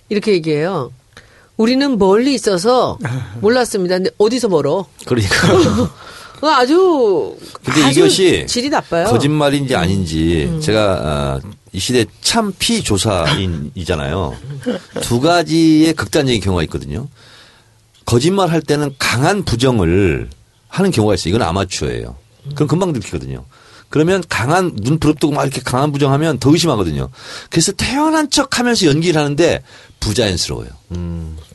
[0.10, 0.92] 이렇게 얘기해요.
[1.58, 2.98] 우리는 멀리 있어서
[3.42, 3.96] 몰랐습니다.
[3.96, 4.86] 근데 어디서 멀어?
[5.06, 5.92] 그러니까.
[6.36, 9.06] 그거 아주 근데 아주 이것이 질이 나빠요.
[9.06, 11.40] 거짓말인지 아닌지 제가 아,
[11.72, 14.36] 이 시대 참 피조사인이잖아요.
[15.02, 17.08] 두 가지의 극단적인 경우가 있거든요.
[18.06, 20.30] 거짓말 할 때는 강한 부정을
[20.68, 21.30] 하는 경우가 있어요.
[21.34, 22.16] 이건 아마추어예요.
[22.56, 23.46] 그럼 금방 들키거든요.
[23.94, 27.10] 그러면 강한 눈 부릅뜨고 막 이렇게 강한 부정하면 더 의심하거든요.
[27.52, 29.62] 그래서 태어난 척 하면서 연기를 하는데
[30.00, 30.70] 부자연스러워요.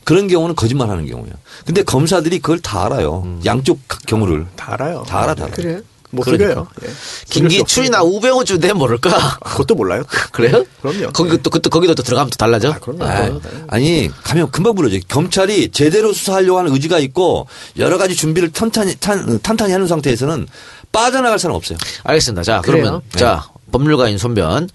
[0.04, 1.32] 그런 경우는 거짓말 하는 경우예요.
[1.66, 3.40] 근데 검사들이 그걸 다 알아요.
[3.44, 4.46] 양쪽 경우를.
[4.54, 5.02] 다 알아요.
[5.08, 5.52] 다 알아, 다 알아.
[5.52, 5.80] 그래요?
[6.10, 6.48] 못 그러니까.
[6.54, 6.68] 속여요.
[6.84, 6.88] 예.
[7.28, 9.38] 김기춘이나 우병우주 내 모를까?
[9.40, 10.04] 그것도 몰라요.
[10.32, 10.64] 그래요?
[10.80, 11.10] 그럼요.
[11.12, 12.70] 거기 또 그또 거기도 또 들어가면 또 달라져?
[12.70, 13.04] 아, 그럼요.
[13.04, 14.98] 아, 아니 가면 금방 부러져.
[15.08, 20.46] 경찰이 제대로 수사하려고 하는 의지가 있고 여러 가지 준비를 탄탄히 탄, 탄탄히 하는 상태에서는
[20.92, 21.78] 빠져나갈 사람 없어요.
[22.04, 22.42] 알겠습니다.
[22.42, 22.82] 자, 그래요?
[22.82, 24.68] 그러면 자 법률가인 손변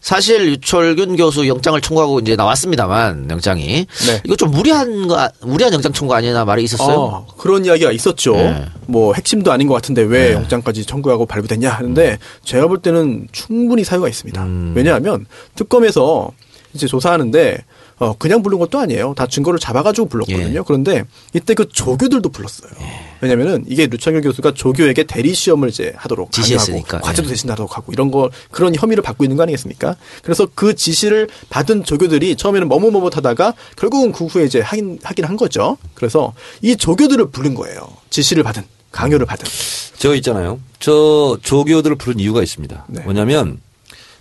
[0.00, 4.20] 사실 유철균 교수 영장을 청구하고 이제 나왔습니다만 영장이 네.
[4.24, 6.98] 이거 좀 무리한 거 무리한 영장 청구 아니나 말이 있었어요.
[6.98, 8.34] 어, 그런 이야기가 있었죠.
[8.34, 8.66] 네.
[8.86, 14.08] 뭐 핵심도 아닌 것 같은데 왜 영장까지 청구하고 발부됐냐 하는데 제가 볼 때는 충분히 사유가
[14.08, 14.44] 있습니다.
[14.74, 16.32] 왜냐하면 특검에서
[16.74, 17.64] 이제 조사하는데
[17.98, 19.14] 어, 그냥 부른 것도 아니에요.
[19.16, 20.58] 다 증거를 잡아가지고 불렀거든요.
[20.58, 20.62] 예.
[20.66, 21.04] 그런데
[21.34, 22.70] 이때 그 조교들도 불렀어요.
[23.20, 26.86] 왜냐면은 이게 류창열 교수가 조교에게 대리 시험을 이제 하도록 지시했으니까.
[26.88, 27.30] 강요하고 과제도 예.
[27.30, 29.96] 대신하도록 하고 이런 거 그런 혐의를 받고 있는 거 아니겠습니까?
[30.22, 35.76] 그래서 그 지시를 받은 조교들이 처음에는 머뭇머뭇하다가 결국은 그 후에 이제 하긴 하긴 한 거죠.
[35.94, 37.80] 그래서 이 조교들을 부른 거예요.
[38.08, 39.46] 지시를 받은 강요를 받은.
[39.98, 40.60] 저 있잖아요.
[40.78, 42.86] 저 조교들을 부른 이유가 있습니다.
[42.88, 43.02] 네.
[43.02, 43.60] 뭐냐면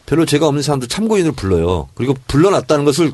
[0.06, 1.88] 별로 죄가 없는 사람들 참고인을 불러요.
[1.95, 3.14] 그리고 불러놨다는 것을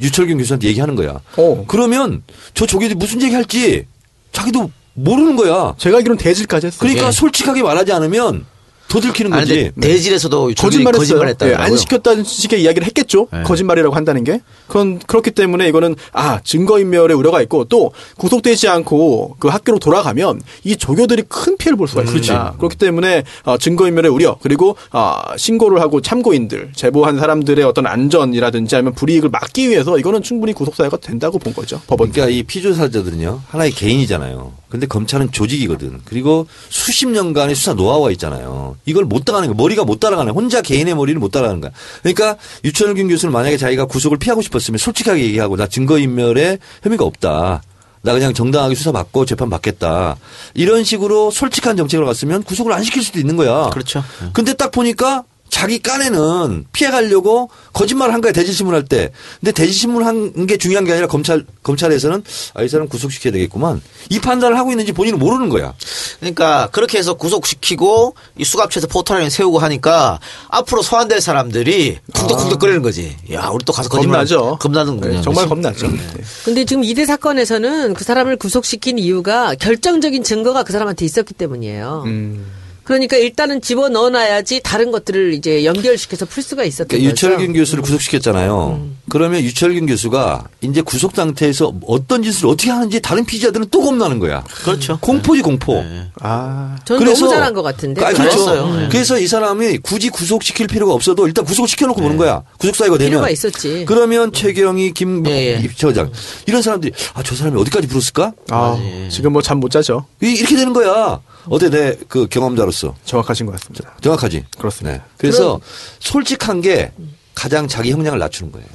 [0.00, 1.20] 유철균 교수한테 얘기하는 거야.
[1.36, 1.64] 어.
[1.68, 2.22] 그러면
[2.54, 3.86] 저 조교들이 무슨 얘기할지
[4.32, 4.70] 자기도
[5.02, 5.74] 모르는 거야.
[5.78, 6.78] 제가 알기로는 대질까지 했어요.
[6.80, 7.12] 그러니까 예.
[7.12, 8.44] 솔직하게 말하지 않으면
[8.90, 9.70] 더 들키는 아니, 거지.
[9.72, 10.98] 근데 대질에서도 거짓말했어요.
[10.98, 11.54] 거짓말했다고요.
[11.54, 13.28] 예, 안 시켰다는 식의 이야기를 했겠죠.
[13.32, 13.44] 네.
[13.44, 14.40] 거짓말이라고 한다는 게.
[14.66, 20.76] 그건 그렇기 때문에 이거는 아 증거인멸의 우려가 있고 또 구속되지 않고 그 학교로 돌아가면 이
[20.76, 22.54] 조교들이 큰 피해를 볼 수가 있습니다.
[22.58, 28.94] 그렇기 때문에 어, 증거인멸의 우려 그리고 어, 신고를 하고 참고인들 제보한 사람들의 어떤 안전이라든지 아니면
[28.94, 31.80] 불이익을 막기 위해서 이거는 충분히 구속 사유가 된다고 본 거죠.
[31.86, 32.10] 법원.
[32.10, 34.52] 그러니까 이 피조사자들은요 하나의 개인이잖아요.
[34.68, 36.00] 근데 검찰은 조직이거든.
[36.04, 38.76] 그리고 수십 년간의 수사 노하우가 있잖아요.
[38.84, 39.56] 이걸 못 따라가는 거야.
[39.56, 40.42] 머리가 못 따라가는 거야.
[40.42, 41.70] 혼자 개인의 머리를 못 따라가는 거야.
[42.02, 47.62] 그러니까 유철균 교수는 만약에 자기가 구속을 피하고 싶었으면 솔직하게 얘기하고 나 증거인멸에 혐의가 없다.
[48.02, 50.16] 나 그냥 정당하게 수사받고 재판 받겠다.
[50.54, 53.68] 이런 식으로 솔직한 정책을 갔으면 구속을 안 시킬 수도 있는 거야.
[53.70, 54.02] 그렇죠.
[54.32, 59.10] 근데 딱 보니까 자기 깐에는 피해가려고 거짓말을 한 거야 대질신문 할 때.
[59.40, 62.22] 근데 대질신문 한 게 중요한 게 아니라 검찰 검찰에서는
[62.54, 65.74] 아 이 사람 구속시켜야 되겠구만 이 판단을 하고 있는지 본인은 모르는 거야.
[66.20, 73.16] 그러니까 그렇게 해서 구속시키고 이 수갑체에서 포털라인 세우고 하니까 앞으로 소환될 사람들이 쿵덕쿵덕거리는 거지.
[73.32, 74.58] 야, 우리 또 가서 거짓말 겁나죠.
[74.60, 75.14] 겁나는군요.
[75.14, 75.48] 네, 정말?
[75.48, 75.88] 겁나죠.
[75.88, 75.98] 네.
[76.44, 82.02] 근데 지금 이대 사건에서는 그 사람을 구속시킨 이유가 결정적인 증거가 그 사람한테 있었기 때문이에요.
[82.06, 82.46] 음.
[82.84, 87.26] 그러니까 일단은 집어 넣어놔야지 다른 것들을 이제 연결시켜서 풀 수가 있었던 그러니까 거죠.
[87.28, 88.88] 유철균 교수를 구속시켰잖아요.
[89.08, 94.42] 그러면 유철균 교수가 이제 구속 상태에서 어떤 짓을 어떻게 하는지 다른 피의자들은 또 겁나는 거야.
[94.64, 94.98] 그렇죠.
[95.00, 95.84] 공포지 공포.
[96.20, 98.04] 아 저는 너무 잘한 것 같은데.
[98.04, 98.76] 아, 그렇죠.
[98.76, 98.88] 네.
[98.90, 102.42] 그래서 이 사람이 굳이 구속시킬 필요가 없어도 일단 구속시켜놓고 보는 거야.
[102.58, 103.10] 구속사유가 되면.
[103.12, 103.84] 필요가 있었지.
[103.86, 105.68] 그러면 최경희, 김 예, 예.
[105.76, 106.10] 처장
[106.46, 108.32] 이런 사람들이 아 저 사람이 어디까지 불었을까?
[108.50, 108.76] 아,
[109.10, 110.06] 지금 뭐 잠 못 자죠.
[110.22, 111.20] 이- 이렇게 되는 거야.
[111.48, 113.96] 어때 내 그 경험자로서 정확하신 것 같습니다.
[114.00, 114.44] 정확하지.
[114.58, 114.98] 그렇습니다.
[114.98, 115.02] 네.
[115.16, 115.60] 그래서
[116.00, 116.92] 솔직한 게
[117.34, 118.66] 가장 자기 형량을 낮추는 거예요.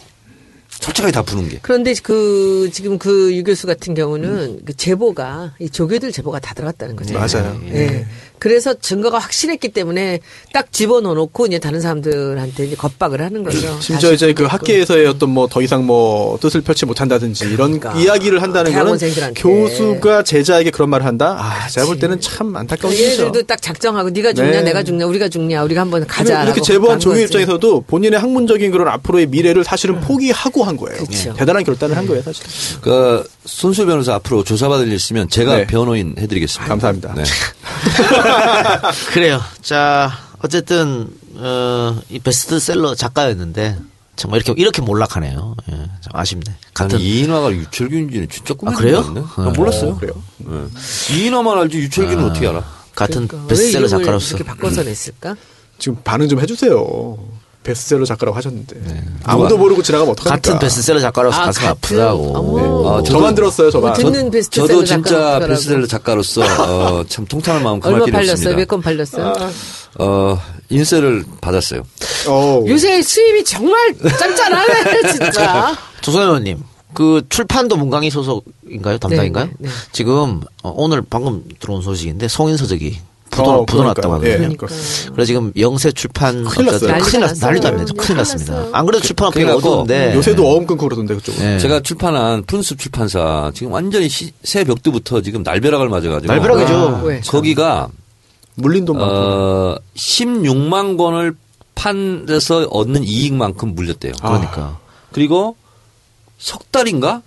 [0.69, 1.59] 솔직하게 다 푸는 게.
[1.61, 6.95] 그런데 그 지금 그 유 교수 같은 경우는 그 제보가 이 조교들 제보가 다 들어갔다는
[6.95, 7.13] 거죠.
[7.13, 7.59] 맞아요.
[7.67, 8.05] 예.
[8.39, 10.19] 그래서 증거가 확실했기 때문에
[10.53, 13.77] 딱 집어넣어 놓고 이제 다른 사람들한테 이제 겁박을 하는 거죠.
[13.81, 17.93] 심지어 이제 그 학계에서의 어떤 뭐 더 이상 뭐 뜻을 펼치 못한다든지 이런 그러니까.
[17.99, 18.97] 이야기를 한다는 거는.
[19.35, 21.37] 교수가 제자에게 그런 말을 한다.
[21.39, 23.27] 아, 제가 볼 때는 참 안타까운 일이죠.
[23.27, 24.61] 얘들도 딱 작정하고 네가 죽냐 네.
[24.63, 26.43] 내가 죽냐 우리가 죽냐 우리가 한번 가자.
[26.43, 30.97] 이렇게 제보한 조교 입장에서도 본인의 학문적인 그런 앞으로의 미래를 사실은 포기하고 한 거예요.
[31.05, 31.33] 그쵸.
[31.37, 32.43] 대단한 결단을 한 거예요, 사실.
[32.81, 35.67] 그 손수 변호사 앞으로 조사받을 일 있으면 제가 네.
[35.67, 36.67] 변호인 해드리겠습니다.
[36.67, 37.13] 감사합니다.
[37.15, 37.23] 네.
[39.13, 39.41] 그래요.
[39.61, 43.77] 자, 어쨌든 어, 이 베스트셀러 작가였는데
[44.15, 45.55] 정말 이렇게 이렇게 몰락하네요.
[45.71, 46.43] 예, 좀 아쉽네.
[46.73, 49.01] 같은 이인화가 유철균인지는 진짜 꿈에 아, 그래요?
[49.13, 49.51] 네 어.
[49.55, 49.97] 몰랐어요.
[49.97, 50.13] 그래요.
[50.37, 50.67] 네.
[51.11, 52.63] 이인화만 알지 유철균은 어떻게 알아?
[52.95, 53.37] 같은 그러니까.
[53.43, 55.35] 왜 베스트셀러 작가로서 이렇게 바꿔서 냈을까?
[55.77, 57.17] 지금 반응 좀 해주세요.
[57.65, 58.75] 베스트셀러 작가라고 하셨는데
[59.23, 60.35] 아무도 모르고 지나가면 어떡합니까?
[60.53, 61.99] 같은 베스트셀러 작가로서 아, 가슴 같은?
[61.99, 62.57] 아프다고.
[62.57, 62.63] 네.
[62.63, 63.93] 아, 저도- 저만 들었어요, 저만.
[63.93, 65.47] 뭐 듣는 베스트셀러 저도 진짜 작가라고.
[65.47, 68.31] 베스트셀러 작가로서 어, 참 통탄한 마음 금할 얼마 팔렸어요?
[68.33, 68.57] 없습니다.
[68.57, 69.33] 몇건 팔렸어요?
[69.99, 70.39] 어,
[70.69, 71.81] 인쇄를 받았어요.
[72.27, 75.75] 어, 요새 수입이 정말 짠짠하네 진짜.
[76.01, 76.59] 조선 의원님,
[76.93, 78.99] 그 출판도 문광희 소속인가요?
[78.99, 79.45] 담당인가요?
[79.45, 79.75] 네, 네, 네.
[79.91, 82.99] 지금 어, 오늘 방금 들어온 소식인데 송인서적이
[83.31, 84.13] 부도, 어, 부도났다고 그러니까요.
[84.13, 84.31] 하거든요.
[84.31, 84.37] 예.
[84.37, 84.67] 그러니까.
[85.13, 86.97] 그래서 지금 영세 출판 큰일 났어요.
[86.99, 87.67] 큰일 났, 난리도.
[87.67, 87.93] 아닙니다.
[87.97, 88.67] 큰일 났습니다.
[88.71, 91.39] 안 그래도 출판업계가 그래갖고 어두운데 요새도 어음 끊고 그러던데 그쪽 은.
[91.39, 91.59] 네.
[91.59, 96.73] 제가 출판한 푸른숲 출판사 지금 완전히 시, 새벽 때부터 지금 날벼락을 맞아가지고 날벼락이죠.
[96.73, 97.19] 아, 왜?
[97.21, 97.89] 거기가
[98.55, 99.13] 물린 돈 많고.
[99.15, 101.35] 어 16만 권을
[101.75, 104.13] 판에서 얻는 이익만큼 물렸대요.
[104.21, 104.79] 그러니까
[105.11, 105.57] 그리고
[106.37, 107.21] 석 달인가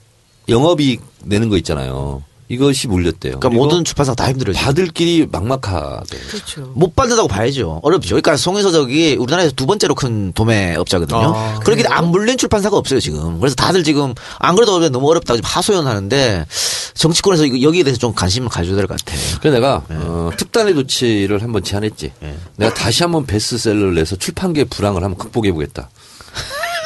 [0.48, 2.22] 영업이익 내는 거 있잖아요.
[2.48, 3.40] 이것이 물렸대요.
[3.40, 4.56] 그러니까 모든 출판사가 다 힘들어요.
[4.56, 6.18] 받을 길이 막막하대.
[6.30, 6.72] 그렇죠.
[6.74, 7.80] 못 받는다고 봐야죠.
[7.82, 8.08] 어렵죠.
[8.10, 11.34] 그러니까 송인서적이 우리나라에서 두 번째로 큰 도매 업자거든요.
[11.34, 13.38] 아, 그렇게 안 물린 출판사가 없어요 지금.
[13.38, 16.46] 그래서 다들 지금 안 그래도 너무 어렵다고 지금 하소연하는데
[16.94, 19.20] 정치권에서 여기에 대해서 좀 관심을 가져야 될 것 같아요.
[19.40, 22.12] 그래서 내가 어, 특단의 조치를 한번 제안했지.
[22.20, 22.36] 네.
[22.56, 25.90] 내가 다시 한번 베스트셀러를 내서 출판계 불황을 한번 극복해 보겠다.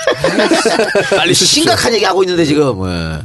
[1.17, 2.87] 빨리 심각한 얘기 하고 있는데 지금.
[2.89, 3.21] 예.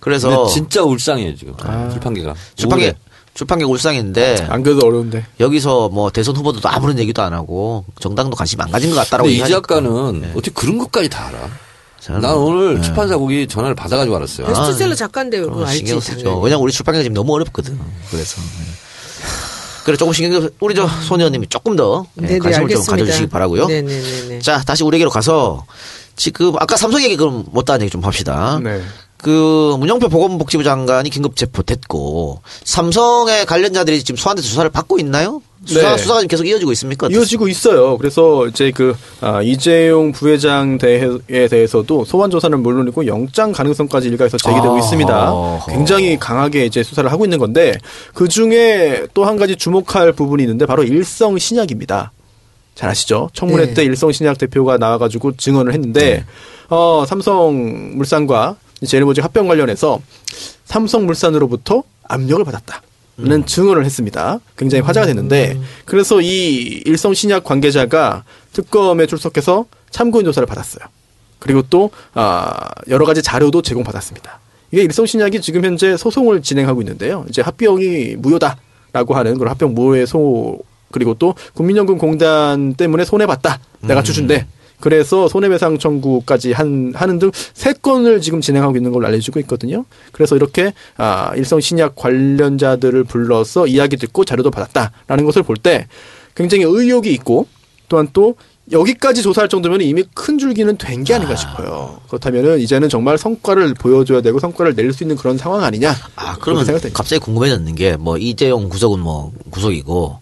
[0.00, 1.54] 그래서 진짜 울상이에요 지금
[1.92, 2.34] 출판계가.
[2.54, 2.94] 출판계.
[3.34, 5.24] 출판계 울상인데 안 그래도 어려운데.
[5.40, 9.36] 여기서 뭐 대선 후보들도 아무런 얘기도 안 하고 정당도 관심 안 가진 것 같다라고 근데
[9.36, 9.74] 이 얘기하니까.
[9.74, 11.38] 작가는 어떻게 그런 것까지 다 알아?
[12.00, 14.46] 저는 난 오늘 출판사국이 전화를 받아가지고 알았어요.
[14.46, 15.50] 베스트셀러 작가인데요.
[15.50, 15.78] 그거 어, 알지.
[15.78, 16.22] 신경 쓰죠.
[16.24, 16.44] 당연히.
[16.44, 17.78] 왜냐면 우리 출판계가 지금 너무 어렵거든.
[18.10, 18.40] 그래서.
[18.40, 18.86] 예.
[19.84, 22.90] 그래 조금 신경 써 우리 저 소녀님이 조금 더 예, 네네, 관심을 좀 알겠습니다.
[22.92, 23.66] 가져주시기 바라고요.
[23.66, 24.38] 네네네.
[24.40, 25.64] 자 다시 우리에게로 가서
[26.16, 28.60] 지금 아까 삼성 얘기 그럼 못다한 얘기 좀 합시다.
[28.62, 28.80] 네.
[29.18, 35.40] 그 문영표 보건복지부 장관이 긴급 체포됐고 삼성의 관련자들이 지금 소환돼서 수사를 받고 있나요?
[35.64, 35.96] 수사 네.
[35.98, 37.08] 수사가 지금 계속 이어지고 있습니까?
[37.10, 37.96] 이어지고 있어요.
[37.96, 44.76] 그래서 이제 그 아, 이재용 부회장 대해에 대해서도 소환 조사는 물론이고 영장 가능성까지 일각에서 제기되고
[44.76, 44.78] 아.
[44.78, 45.32] 있습니다.
[45.70, 47.74] 굉장히 강하게 이제 수사를 하고 있는 건데
[48.14, 52.12] 그 중에 또 한 가지 주목할 부분이 있는데 바로 일성 신약입니다.
[52.76, 53.30] 잘 아시죠?
[53.32, 53.74] 청문회 네.
[53.74, 56.24] 때 일성 신약 대표가 나와가지고 증언을 했는데
[56.68, 58.56] 어, 삼성물산과
[58.86, 59.98] 제일모직 합병 관련해서
[60.66, 62.82] 삼성물산으로부터 압력을 받았다.
[63.18, 64.40] 는 증언을 했습니다.
[64.58, 70.84] 굉장히 화제가 됐는데 그래서 이 일성 신약 관계자가 특검에 출석해서 참고인 조사를 받았어요.
[71.38, 74.38] 그리고 또 아, 여러 가지 자료도 제공받았습니다.
[74.70, 77.24] 이게 일성 신약이 지금 현재 소송을 진행하고 있는데요.
[77.30, 80.58] 이제 합병이 무효다라고 하는 그런 합병 무효의 소
[80.90, 83.58] 그리고 또 국민연금 공단 때문에 손해 봤다.
[83.80, 84.46] 내가 주준대.
[84.78, 89.86] 그래서 손해배상 청구까지 한, 하는 등 세 건을 지금 진행하고 있는 걸로 알려지고 있거든요.
[90.12, 95.86] 그래서 이렇게 아, 일성 신약 관련자들을 불러서 이야기 듣고 자료도 받았다라는 것을 볼 때
[96.34, 97.46] 굉장히 의욕이 있고
[97.88, 98.36] 또한 또
[98.70, 102.00] 여기까지 조사할 정도면 이미 큰 줄기는 된 게 아닌가 싶어요.
[102.08, 105.94] 그렇다면은 이제는 정말 성과를 보여줘야 되고 성과를 낼 수 있는 그런 상황 아니냐?
[106.16, 106.66] 아, 그러면.
[106.92, 110.18] 갑자기 궁금해졌는 게 뭐 이재용 구속은 뭐 구속이고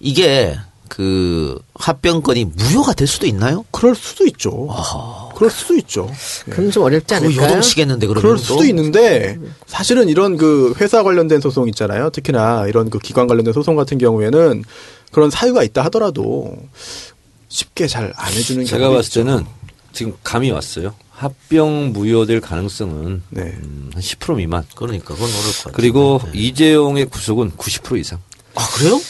[0.00, 0.56] 이게
[0.88, 3.64] 그 합병건이 무효가 될 수도 있나요?
[3.70, 4.68] 그럴 수도 있죠.
[5.36, 6.10] 그럴 수도 있죠.
[6.48, 7.46] 그럼 좀 어렵지 그 않을까요?
[7.46, 8.42] 요동치겠는데 그러면 그럴 또?
[8.42, 12.10] 수도 있는데 사실은 이런 그 회사 관련된 소송 있잖아요.
[12.10, 14.64] 특히나 이런 그 기관 관련된 소송 같은 경우에는
[15.12, 16.56] 그런 사유가 있다 하더라도
[17.48, 19.24] 쉽게 잘 안 해주는 제가 경우도 봤을.
[19.24, 19.44] 때는
[19.92, 20.94] 지금 감이 왔어요.
[21.10, 23.42] 합병 무효될 가능성은 네.
[23.42, 24.64] 음, 한10% 미만.
[24.76, 25.72] 그러니까 그건 어려울 것 같아요.
[25.74, 28.20] 그리고 이재용의 구속은 90% 이상.
[28.58, 29.00] 아 그래요?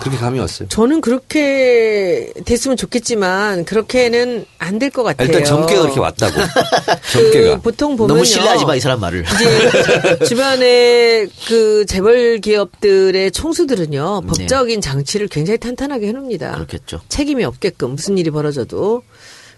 [0.00, 0.68] 그렇게 감이 왔어요.
[0.68, 5.26] 저는 그렇게 됐으면 좋겠지만 그렇게는 안 될 것 같아요.
[5.26, 6.34] 일단 점괘가 그렇게 왔다고.
[7.12, 7.60] 그 점괘가.
[7.62, 8.14] 보통 보면요.
[8.14, 9.24] 너무 신뢰하지 마 이 사람 말을.
[9.24, 14.26] 이제 주변에 그 재벌 기업들의 총수들은요 네.
[14.28, 16.52] 법적인 장치를 굉장히 탄탄하게 해놓습니다.
[16.54, 17.00] 그렇겠죠.
[17.08, 19.02] 책임이 없게끔 무슨 일이 벌어져도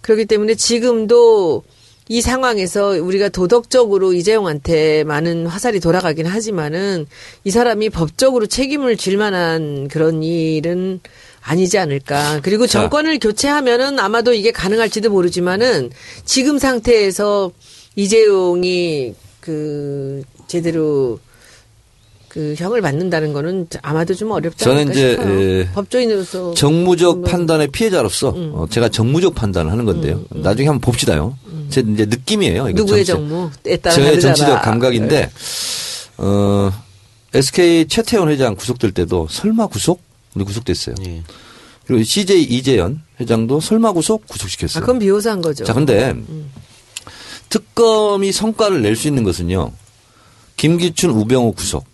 [0.03, 1.65] 그렇기 때문에 지금도
[2.09, 7.07] 이 상황에서 우리가 도덕적으로 이재용한테 많은 화살이 돌아가긴 하지만은
[7.45, 11.01] 이 사람이 법적으로 책임을 질 만한 그런 일은
[11.43, 12.41] 아니지 않을까.
[12.43, 12.81] 그리고 자.
[12.81, 15.91] 정권을 교체하면은 아마도 이게 가능할지도 모르지만은
[16.25, 17.53] 지금 상태에서
[17.97, 21.19] 이재용이 그 제대로
[22.29, 25.17] 그 형을 받는다는 거는 아마도 좀 어렵지 저는 이제.
[25.19, 28.53] 에, 법조인으로서 정무적 판단의 피해자로서 음.
[28.55, 30.23] 어, 제가 정무적 판단을 하는 건데요.
[30.31, 31.37] 나중에 한번 봅시다요.
[31.71, 32.69] 제 이제 느낌이에요.
[32.69, 34.21] 이거 누구의 정치- 정무에 따라 저의.
[34.21, 35.31] 정치적 감각인데
[36.19, 36.71] 어
[37.35, 40.01] SK 최태원 회장 구속될 때도 설마 구속?
[40.33, 40.95] 근데 구속됐어요.
[41.07, 41.23] 예.
[41.87, 44.81] 그리고 CJ 이재현 회장도 설마 구속 아, 구속시켰어요.
[44.81, 45.65] 그건 비호사한 거죠.
[45.65, 46.15] 자, 근데
[47.49, 49.73] 특검이 성과를 낼 수 있는 것은요.
[50.57, 51.85] 김기춘, 우병우 구속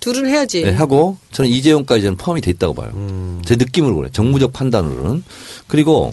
[0.00, 0.62] 둘은 해야지.
[0.62, 2.90] 네, 하고 저는 이재용까지 저는 포함이 돼 있다고 봐요.
[2.94, 3.42] 음.
[3.44, 4.10] 제 느낌으로 그래요.
[4.12, 5.22] 정무적 판단으로는.
[5.66, 6.12] 그리고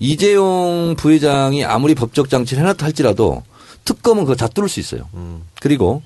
[0.00, 3.42] 이재용 부회장이 아무리 법적 장치를 해놨다 할지라도
[3.84, 5.08] 특검은 그거 다 뚫을 수 있어요.
[5.14, 5.42] 음.
[5.60, 6.02] 그리고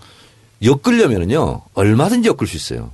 [0.62, 2.90] 엮으려면은요 얼마든지 엮을 수 있어요.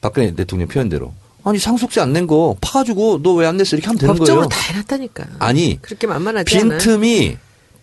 [0.00, 1.12] 박근혜 대통령 표현대로.
[1.44, 4.60] 아니 상속세 안 낸 거 파가지고 너 왜 안 냈어 이렇게 하면 되는 법적으로 거예요.
[4.60, 5.24] 다 해놨다니까.
[5.38, 6.68] 아니 그렇게 만만하지 않아요.
[6.78, 7.36] 빈틈이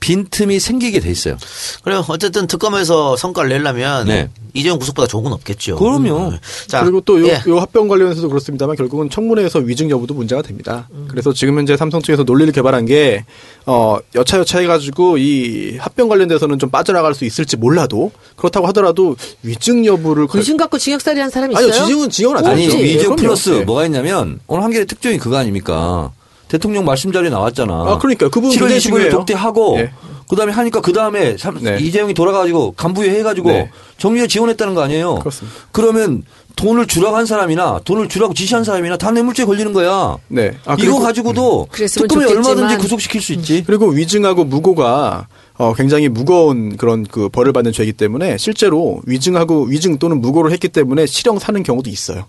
[0.05, 1.35] 빈틈이 생기게 돼 있어요.
[1.83, 2.05] 그래요.
[2.07, 4.29] 어쨌든 특검에서 성과를 내려면 네.
[4.53, 5.77] 이재용 구속보다 좋은 건 없겠죠.
[5.77, 6.29] 그럼요.
[6.29, 6.37] 음.
[6.67, 7.41] 자, 그리고 또요 예.
[7.47, 10.87] 요 합병 관련해서도 그렇습니다만 결국은 청문회에서 위증 여부도 문제가 됩니다.
[11.07, 13.25] 그래서 지금 현재 삼성 측에서 논리를 개발한 게
[13.65, 20.27] 어, 여차여차 해가지고 이 합병 관련돼서는 좀 빠져나갈 수 있을지 몰라도 그렇다고 하더라도 위증 여부를
[20.27, 21.65] 걸- 의심 갖고 징역살이 한 사람 있어요?
[21.65, 22.77] 아니요 지징은 지징은 안 아니 되죠.
[22.77, 23.15] 위증.
[23.15, 23.63] 플러스 예.
[23.63, 26.11] 뭐가 있냐면 오늘 한겨레 특종이 그거 아닙니까?
[26.47, 27.73] 대통령 말씀 자리에 나왔잖아.
[27.73, 29.11] 아, 그러니까 그 부분 7월 굉장히 25일 중요해요.
[29.11, 29.91] 독대하고 예.
[30.29, 31.77] 그다음에 하니까 그다음에 삼- 네.
[31.79, 33.69] 이재용이 돌아가가지고 간부회 해가지고 네.
[33.97, 35.15] 정유에 지원했다는 거 아니에요?
[35.19, 35.57] 그렇습니다.
[35.71, 36.23] 그러면
[36.55, 40.17] 돈을 주라고 한 사람이나 돈을 주라고 지시한 사람이나 다 뇌물죄 걸리는 거야.
[40.29, 40.51] 네.
[40.65, 43.63] 아, 이거 그리고- 가지고도 그랬으면 특검이 얼마든지 구속시킬 수 있지.
[43.67, 45.27] 그리고 위증하고 무고가
[45.57, 50.67] 어, 굉장히 무거운 그런 그 벌을 받는 죄이기 때문에 실제로 위증하고 위증 또는 무고를 했기
[50.69, 52.25] 때문에 실형 사는 경우도 있어요.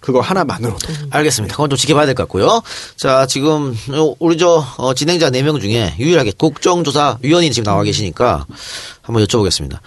[0.00, 0.78] 그거 하나만으로도.
[1.10, 1.54] 알겠습니다.
[1.54, 2.62] 그건 좀 지켜봐야 될 것 같고요.
[2.96, 8.46] 자, 지금 어, 우리 저 어, 진행자 4명 중에 유일하게 국정조사 위원이 지금 나와 계시니까
[9.02, 9.78] 한번 여쭤보겠습니다.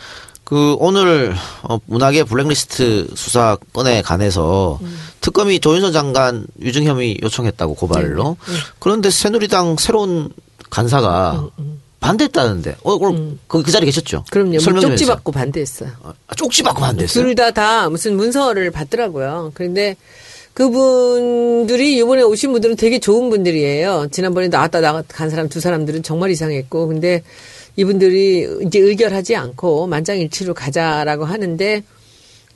[0.44, 4.80] 그 오늘 어, 문학의 블랙리스트 수사 건에 관해서
[5.22, 8.38] 특검이 조윤선 장관 위증 혐의 요청했다고 고발로.
[8.80, 10.30] 그런데 새누리당 새로운
[10.70, 11.48] 간사가
[12.04, 12.76] 반대했다는데.
[12.84, 14.26] 어, 오늘 그, 그 자리에 계셨죠?
[14.32, 14.60] 그럼요.
[14.60, 15.06] 설명 좀 쪽지.
[15.06, 15.90] 받고 반대했어요.
[16.28, 17.24] 아, 쪽지 받고 반대했어요.
[17.24, 19.52] 둘 다 다 무슨 문서를 받더라고요.
[19.54, 19.96] 그런데
[20.54, 24.08] 그분들이 이번에 오신 분들은 되게 좋은 분들이에요.
[24.12, 27.24] 지난번에 나왔다 나간 사람 두 사람들은 정말 이상했고, 근데
[27.76, 31.84] 이분들이 이제 의결하지 않고 만장일치로 가자라고 하는데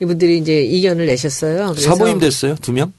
[0.00, 1.72] 이분들이 이제 이견을 내셨어요.
[1.72, 2.54] 그래서 사모임 됐어요?
[2.62, 2.92] 두 명?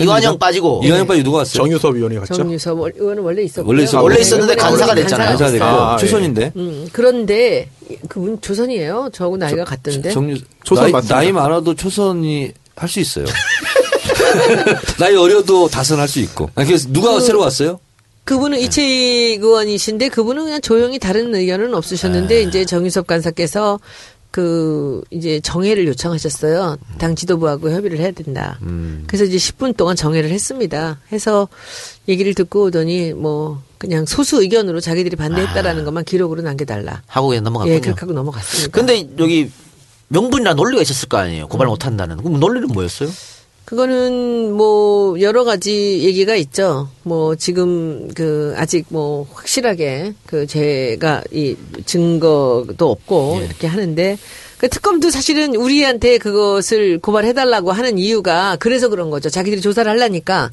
[0.00, 0.80] 이완영 빠지고.
[0.84, 1.62] 이완영 빠지 누가 왔어요?
[1.64, 2.34] 정유섭 위원이 갔죠.
[2.34, 3.68] 정유섭 의원은 원래 있었고요.
[3.68, 5.28] 원래 있었- 원래 있었는데 간사가 됐잖아요.
[5.30, 6.04] 간사 됐고 아, 예.
[6.04, 6.52] 초선인데.
[6.56, 7.68] 음, 그런데
[8.08, 9.10] 그분 조선이에요.
[9.12, 10.10] 저하고 나이가 같던데.
[10.12, 11.14] 정유 초선 나이, 맞습니다.
[11.16, 13.26] 나이 많아도 초선이 할 수 있어요.
[14.98, 16.50] 나이 어려도 다선 할 수 있고.
[16.54, 17.78] 아니, 그래서 누가 새로 왔어요?
[18.24, 23.80] 그분은 이채익 의원이신데 그분은 그냥 조용히 다른 의견은 없으셨는데 이제 정유섭 간사께서
[24.32, 26.78] 그 이제 정회를 요청하셨어요.
[26.98, 28.58] 당 지도부하고 협의를 해야 된다.
[29.06, 30.98] 그래서 이제 10분 동안 정회를 했습니다.
[31.12, 31.48] 해서
[32.08, 37.02] 얘기를 듣고 오더니 뭐 그냥 소수 의견으로 자기들이 반대했다라는 것만 기록으로 남겨달라.
[37.06, 37.74] 하고 그냥 넘어갔군요.
[37.74, 38.70] 예, 그렇게 하고 넘어갔습니다.
[38.72, 39.50] 근데 여기
[40.08, 41.48] 명분이나 논리가 있었을 거 아니에요.
[41.48, 42.16] 고발 못 한다는.
[42.16, 43.10] 그럼 논리는 뭐였어요?
[43.64, 46.88] 그거는 뭐 여러 가지 얘기가 있죠.
[47.04, 51.56] 뭐 지금 그 아직 뭐 확실하게 그 제가 이
[51.86, 54.18] 증거도 없고 이렇게 하는데
[54.58, 59.30] 그 특검도 사실은 우리한테 그것을 고발해달라고 하는 이유가 그래서 그런 거죠.
[59.30, 60.50] 자기들이 조사를 하려니까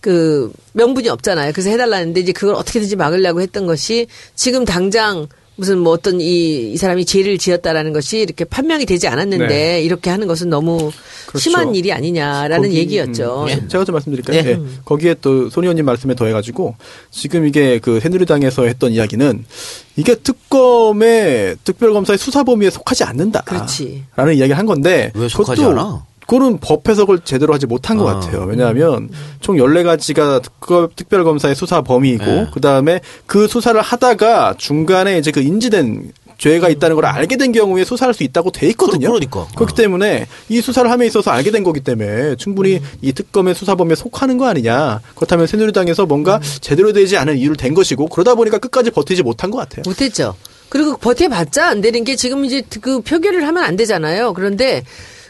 [0.00, 1.52] 그 명분이 없잖아요.
[1.52, 6.76] 그래서 해달라는데 이제 그걸 어떻게든지 막으려고 했던 것이 지금 당장 무슨 뭐 어떤 이, 이
[6.76, 9.82] 사람이 죄를 지었다라는 것이 이렇게 판명이 되지 않았는데 네.
[9.82, 10.92] 이렇게 하는 것은 너무
[11.26, 11.38] 그렇죠.
[11.38, 13.44] 심한 일이 아니냐라는 거기, 얘기였죠.
[13.44, 13.68] 음, 예.
[13.68, 14.42] 제가 좀 말씀드릴까요?
[14.42, 14.50] 네.
[14.50, 14.60] 예.
[14.84, 16.74] 거기에 또 손 의원님 말씀에 더해가지고
[17.10, 19.44] 지금 이게 그 새누리당에서 했던 이야기는
[19.96, 23.42] 이게 특검의 특별검사의 수사 범위에 속하지 않는다.
[23.42, 24.04] 그렇지.
[24.16, 26.04] 라는 이야기를 한 건데 왜 속하지 그것도 않아?
[26.26, 28.14] 그거는 법 해석을 제대로 하지 못한 것 아.
[28.14, 28.44] 같아요.
[28.48, 29.08] 왜냐하면
[29.40, 32.46] 총 14가지가 특검, 특별검사의 수사 범위이고 네.
[32.52, 37.82] 그 다음에 그 수사를 하다가 중간에 이제 그 인지된 죄가 있다는 걸 알게 된 경우에
[37.84, 39.08] 수사할 수 있다고 돼 있거든요.
[39.12, 39.46] 그러- 그러니까.
[39.56, 43.94] 그렇기 때문에 이 수사를 함에 있어서 알게 된 거기 때문에 충분히 이 특검의 수사 범위에
[43.94, 45.00] 속하는 거 아니냐.
[45.14, 49.56] 그렇다면 새누리당에서 뭔가 제대로 되지 않은 이유를 댄 것이고 그러다 보니까 끝까지 버티지 못한 것
[49.58, 49.82] 같아요.
[49.86, 50.34] 못했죠.
[50.68, 54.34] 그리고 버텨봤자 안 되는 게 지금 이제 그 표결을 하면 안 되잖아요.
[54.34, 54.82] 그런데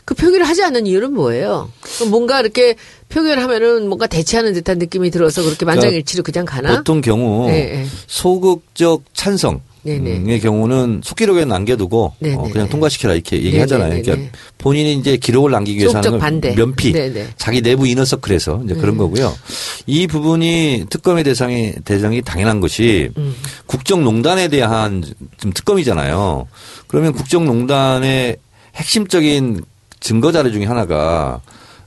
[0.07, 1.69] 그 표결을 하지 않는 이유는 뭐예요?
[1.97, 2.77] 그럼 뭔가 이렇게
[3.09, 6.77] 표결하면은 뭔가 대체하는 듯한 느낌이 들어서 그렇게 만장일치로 그냥 가나?
[6.77, 7.87] 보통 경우 네, 네.
[8.07, 10.39] 소극적 찬성의 네네.
[10.39, 12.15] 경우는 속기록에 남겨두고.
[12.37, 14.01] 어, 그냥 통과시켜라 이렇게 얘기하잖아요.
[14.01, 16.55] 그러니까 본인이 이제 기록을 남기기 위해서 하는 반대.
[16.55, 17.31] 면피, 네네.
[17.37, 19.35] 자기 내부 이너서클에서 이제 그런 거고요.
[19.87, 23.35] 이 부분이 특검의 대상이 대상이 당연한 것이 음.
[23.67, 25.03] 국정농단에 대한
[25.39, 26.47] 좀 특검이잖아요.
[26.87, 28.37] 그러면 국정농단의
[28.77, 29.65] 핵심적인
[30.01, 31.41] 증거 자료 중에 하나가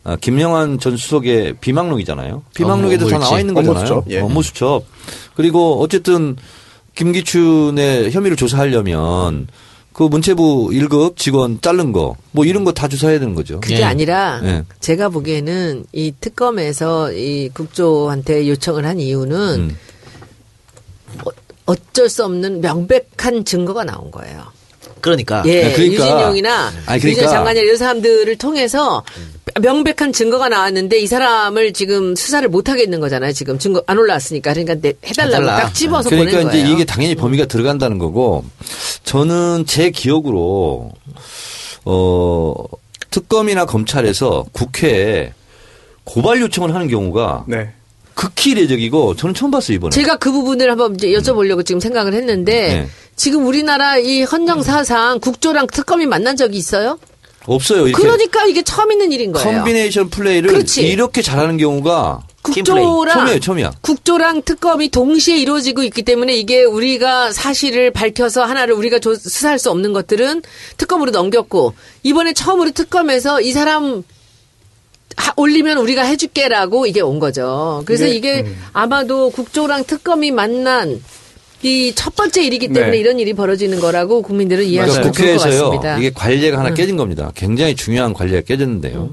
[0.04, 2.44] 아, 김영환 전 수석의 비망록이잖아요.
[2.56, 3.20] 비망록에도 다.
[3.20, 3.80] 나와 있는 거잖아요.
[3.82, 4.20] 업무수첩, 예.
[4.22, 4.86] 업무수첩.
[5.36, 6.36] 그리고 어쨌든
[6.96, 9.48] 김기춘의 혐의를 조사하려면
[9.94, 13.60] 그 문체부 1급 직원 자른 거 뭐 이런 거 다 조사해야 되는 거죠.
[13.60, 13.84] 그게 예.
[13.84, 14.64] 아니라 예.
[14.80, 19.78] 제가 보기에는 이 특검에서 이 국조한테 요청을 한 이유는 음.
[21.26, 21.32] 어-
[21.66, 24.44] 어쩔 수 없는 명백한 증거가 나온 거예요.
[25.02, 25.44] 그러니까.
[25.46, 26.04] 예, 네, 그러니까.
[26.06, 27.08] 유진용이나 아니, 그러니까.
[27.10, 29.04] 유진 장관이나 이런 사람들을 통해서
[29.60, 33.32] 명백한 증거가 나왔는데 이 사람을 지금 수사를 못 하겠는 거잖아요.
[33.34, 35.62] 지금 증거 안 올라왔으니까 그러니까 내- 해달라고 해달라.
[35.62, 36.74] 딱 집어서 그러니까 보낸 이제 거예요.
[36.76, 38.46] 이게 당연히 범위가 들어간다는 거고
[39.04, 40.92] 저는 제 기억으로
[41.86, 42.54] 어
[43.10, 45.34] 특검이나 검찰에서 국회에
[46.04, 47.72] 고발 요청을 하는 경우가 네.
[48.16, 49.92] 극히 이례적이고 저는 처음 봤어요 이번에.
[49.94, 52.54] 제가 그 부분을 한번 이제 여쭤보려고 지금 생각을 했는데
[52.84, 52.90] 네.
[53.16, 57.00] 지금 우리나라 이 헌정 사상 국조랑 특검이 만난 적이 있어요?
[57.46, 57.88] 없어요.
[57.88, 59.50] 이렇게 그러니까 이게 처음 있는 일인 거예요.
[59.50, 60.88] 콤비네이션 플레이를 그렇지.
[60.88, 62.84] 이렇게 잘하는 경우가 국조랑
[63.14, 63.72] 처음이에요, 처음이야.
[63.82, 69.70] 국조랑 특검이 동시에 이루어지고 있기 때문에 이게 우리가 사실을 밝혀서 하나를 우리가 조- 수사할 수
[69.72, 70.42] 없는 것들은
[70.78, 74.02] 특검으로 넘겼고 이번에 처음으로 특검에서 이 사람 하-
[75.36, 77.82] 올리면 우리가 해줄게라고 이게 온 거죠.
[77.86, 81.02] 그래서 네, 이게 아마도 국조랑 특검이 만난
[81.62, 82.98] 이 첫 번째 일이기 때문에 네.
[83.00, 85.64] 이런 일이 벌어지는 거라고 국민들은 이해하시면 그러니까 좋을 것 국회에서요.
[85.70, 85.96] 같습니다.
[85.96, 86.00] 음.
[86.00, 87.32] 이게 관례가 하나 깨진 겁니다.
[87.36, 89.10] 굉장히 중요한 관례가 깨졌는데요.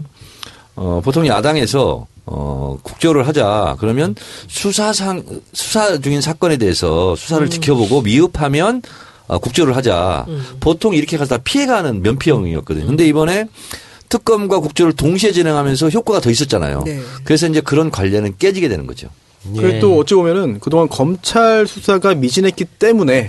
[0.76, 4.14] 어, 보통 야당에서 어, 국조를 하자 그러면
[4.48, 7.50] 수사상 수사 중인 사건에 대해서 수사를 음.
[7.50, 8.82] 지켜보고 미흡하면
[9.26, 10.24] 어, 국조를 하자.
[10.28, 10.44] 음.
[10.60, 12.86] 보통 이렇게 가서 다 피해가는 면피형이었거든요.
[12.86, 13.46] 근데 이번에
[14.08, 16.82] 특검과 국조를 동시에 진행하면서 효과가 더 있었잖아요.
[16.84, 17.00] 네.
[17.24, 19.08] 그래서 이제 그런 관례는 깨지게 되는 거죠.
[19.56, 23.28] 그리고 또 어찌 보면은 그동안 검찰 수사가 미진했기 때문에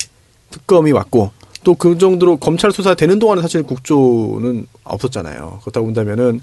[0.50, 1.32] 특검이 왔고
[1.68, 5.60] 또 그 정도로 검찰 수사 되는 동안에 사실 국조는 없었잖아요.
[5.62, 6.40] 그렇다고 본다면은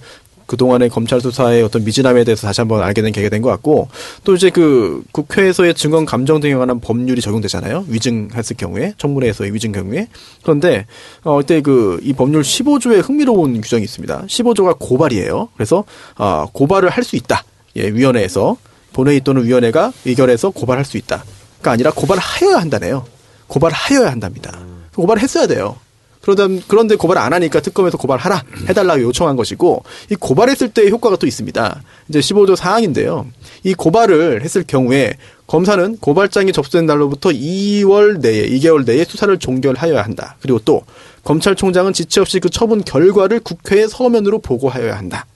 [0.46, 3.88] 그동안의 검찰 수사의 어떤 미진함에 대해서 다시 한번 알게 된 계기가 된 것 같고
[4.24, 7.84] 또 이제 그 국회에서의 증언 감정 등에 관한 법률이 적용되잖아요.
[7.88, 10.08] 위증했을 경우에 청문회에서의 위증 경우에
[10.42, 10.86] 그런데
[11.24, 14.24] 어 이때 그 이 법률 15조에 흥미로운 규정이 있습니다.
[14.26, 15.48] 15조가 고발이에요.
[15.54, 15.84] 그래서
[16.16, 17.44] 아 고발을 할 수 있다.
[17.76, 18.56] 예, 위원회에서
[18.92, 21.24] 본회의 또는 위원회가 의결해서 고발할 수 있다.
[21.62, 23.04] 가 아니라 고발하여야 한다네요.
[23.48, 24.58] 고발하여야 한답니다.
[24.94, 25.76] 고발을 했어야 돼요.
[26.24, 31.26] 그러다 그런데 고발 안 하니까 특검에서 고발하라 해달라고 요청한 것이고 이 고발했을 때의 효과가 또
[31.26, 31.82] 있습니다.
[32.08, 33.26] 이제 15조 사항인데요.
[33.62, 35.12] 이 고발을 했을 경우에
[35.46, 40.36] 검사는 고발장이 접수된 날로부터 2월 내에 2개월 내에 수사를 종결하여야 한다.
[40.40, 40.84] 그리고 또
[41.24, 45.26] 검찰총장은 지체 없이 그 처분 결과를 국회에 서면으로 보고하여야 한다.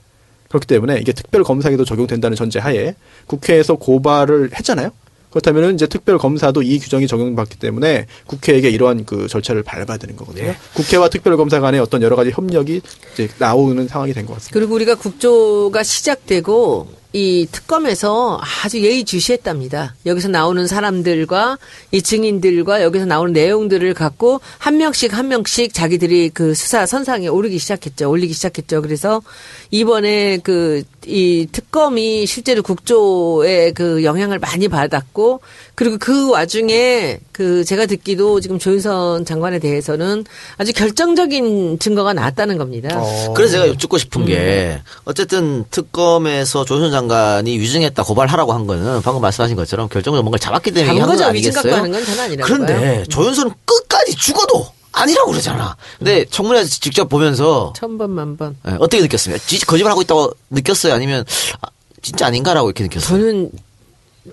[0.49, 2.95] 그렇기 때문에 이게 특별 검사에도 적용된다는 전제 하에
[3.27, 4.91] 국회에서 고발을 했잖아요.
[5.31, 10.55] 그렇다면은 이제 특별 검사도 이 규정이 적용받기 때문에 국회에게 이러한 그 절차를 밟아야 되는 거거든요.
[10.75, 12.81] 국회와 특별 검사 간의 어떤 여러 가지 협력이
[13.15, 14.55] 이제 나오는 상황이 된 것 같습니다.
[14.55, 19.95] 그리고 우리가 국조가 시작되고 이 특검에서 아주 예의주시했답니다.
[20.05, 21.59] 여기서 나오는 사람들과
[21.91, 27.59] 이 증인들과 여기서 나오는 내용들을 갖고 한 명씩 한 명씩 자기들이 그 수사 선상에 오르기
[27.59, 28.11] 시작했죠.
[28.11, 28.83] 올리기 시작했죠.
[28.83, 29.23] 그래서
[29.71, 35.41] 이번에 그 이 특검이 실제로 국조에 그 영향을 많이 받았고
[35.79, 40.25] 그리고 그 와중에 그 제가 듣기도 지금 조윤선 장관에 대해서는
[40.57, 43.01] 아주 결정적인 증거가 나왔다는 겁니다.
[43.37, 49.55] 그래서 제가 여쭙고 싶은 게 어쨌든 특검에서 조선 장관이 위증했다 고발하라고 한 거는 방금 말씀하신
[49.55, 51.25] 것처럼 결정적으로 뭔가를 잡았기 때문에 잡은 한 거죠.
[51.27, 51.73] 건 위증 아니겠어요?
[51.73, 53.05] 갖고 하는 건 전혀 아니라고 그런데 봐요.
[53.05, 55.77] 조윤선은 끝까지 죽어도 아니라고 그러잖아.
[55.99, 58.57] 근데 청문회에서 직접 보면서 천번 만번.
[58.67, 59.45] 예, 어떻게 느꼈습니까?
[59.47, 60.93] 지- 거짓말하고 있다고 느꼈어요?
[60.93, 61.25] 아니면
[61.61, 61.69] 아,
[62.03, 63.17] 진짜 아닌가라고 이렇게 느꼈어요?
[63.17, 63.51] 저는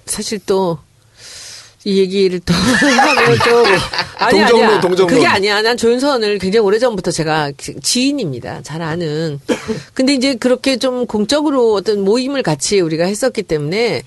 [0.08, 0.80] 사실 또
[1.88, 3.66] 이 얘기를 또 하면 좀
[4.18, 4.82] 아니 동정론, 아니야.
[4.82, 5.08] 동정론.
[5.14, 5.62] 그게 아니야.
[5.62, 8.62] 난 조윤선을 굉장히 오래전부터 제가 지- 지인입니다.
[8.64, 9.40] 잘 아는.
[9.94, 14.02] 근데 이제 그렇게 좀 공적으로 어떤 모임을 같이 우리가 했었기 때문에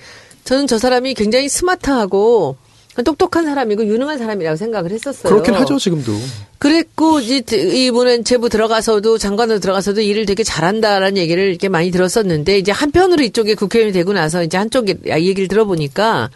[0.45, 2.57] 저는 저 사람이 굉장히 스마트하고
[3.05, 5.33] 똑똑한 사람이고 유능한 사람이라고 생각을 했었어요.
[5.33, 6.13] 그렇긴 하죠 지금도.
[6.59, 12.73] 그랬고 이제 이분은 제부 들어가서도 장관으로 들어가서도 일을 되게 잘한다라는 얘기를 이렇게 많이 들었었는데 이제
[12.73, 16.29] 한편으로 이쪽에 국회의원이 되고 나서 이제 한쪽에 얘기를 들어보니까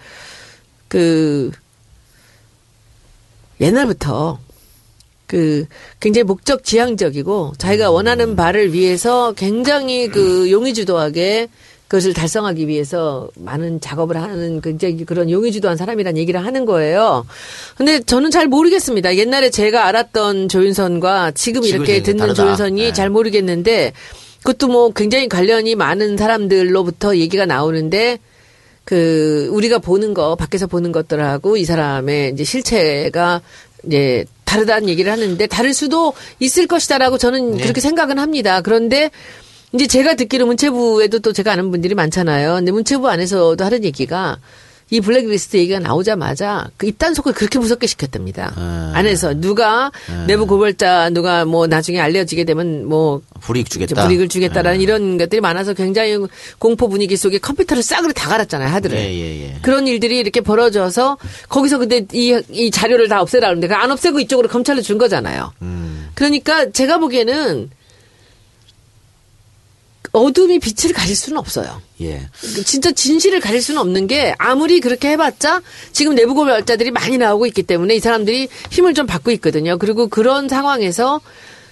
[0.93, 1.51] 그
[3.63, 4.39] 옛날부터
[5.27, 5.65] 그
[6.01, 11.49] 굉장히 목적 지향적이고 자기가 원하는 바를 위해서 굉장히 그 용의주도하게
[11.89, 17.25] 그것을 달성하기 위해서 많은 작업을 하는 굉장히 그런 용의주도한 사람이란 얘기를 하는 거예요.
[17.79, 19.17] 근데 저는 잘 모르겠습니다.
[19.17, 22.35] 옛날에 제가 알았던 조윤선과 지금 이렇게 듣는 다르다.
[22.35, 22.93] 조윤선이 네.
[22.93, 23.95] 잘 모르겠는데
[24.43, 28.19] 그것도 뭐 굉장히 관련이 많은 사람들로부터 얘기가 나오는데
[28.85, 33.41] 그 우리가 보는 거 밖에서 보는 것들하고 이 사람의 이제 실체가
[33.87, 37.63] 이제 다르다는 얘기를 하는데 다를 수도 있을 것이다라고 저는 네.
[37.63, 38.61] 그렇게 생각은 합니다.
[38.61, 39.11] 그런데
[39.73, 42.57] 이제 제가 듣기로 문체부에도 또 제가 아는 분들이 많잖아요.
[42.57, 44.39] 근데 문체부 안에서도 하는 얘기가
[44.93, 48.53] 이 블랙리스트 얘기가 나오자마자 그 입단속을 그렇게 무섭게 시켰답니다.
[48.57, 48.93] 아.
[48.95, 49.91] 안에서 누가
[50.27, 54.03] 내부 고발자 누가 뭐 나중에 알려지게 되면 뭐 불이익 주겠다.
[54.03, 54.83] 불이익을 주겠다라는 예.
[54.83, 56.19] 이런 것들이 많아서 굉장히
[56.59, 58.99] 공포 분위기 속에 컴퓨터를 싸그리 다 갈았잖아요, 하드를.
[58.99, 59.57] 예, 예, 예.
[59.63, 61.17] 그런 일들이 이렇게 벌어져서
[61.49, 65.55] 거기서 근데 이, 이 자료를 다 없애라는데 그안 없애고 이쪽으로 검찰로 준 거잖아요.
[65.63, 66.11] 음.
[66.15, 67.71] 그러니까 제가 보기에는
[70.13, 71.81] 어둠이 빛을 가릴 수는 없어요.
[72.03, 72.21] 예.
[72.65, 77.63] 진짜 진실을 가릴 수는 없는 게 아무리 그렇게 해봤자 지금 내부 고발자들이 많이 나오고 있기
[77.63, 79.79] 때문에 이 사람들이 힘을 좀 받고 있거든요.
[79.79, 81.21] 그리고 그런 상황에서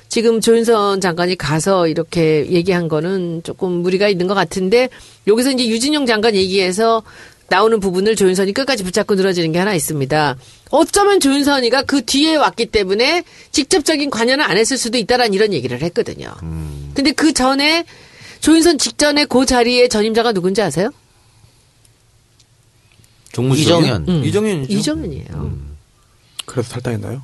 [0.09, 4.89] 지금 조윤선 장관이 가서 이렇게 얘기한 거는 조금 무리가 있는 것 같은데
[5.27, 7.03] 여기서 이제 유진용 장관 얘기해서
[7.49, 10.37] 나오는 부분을 조윤선이 끝까지 붙잡고 늘어지는 게 하나 있습니다.
[10.71, 16.33] 어쩌면 조윤선이가 그 뒤에 왔기 때문에 직접적인 관여는 안 했을 수도 있다라는 이런 얘기를 했거든요.
[16.95, 17.85] 근데 그 전에
[18.41, 20.91] 조윤선 직전에 그 자리에 전임자가 누군지 아세요?
[23.33, 23.79] 정무수석이요?
[23.87, 24.09] 이정현.
[24.09, 24.25] 음.
[24.25, 24.73] 이정현이죠.
[24.73, 25.59] 이정현이에요.
[26.47, 27.23] 그래서 탈당했나요?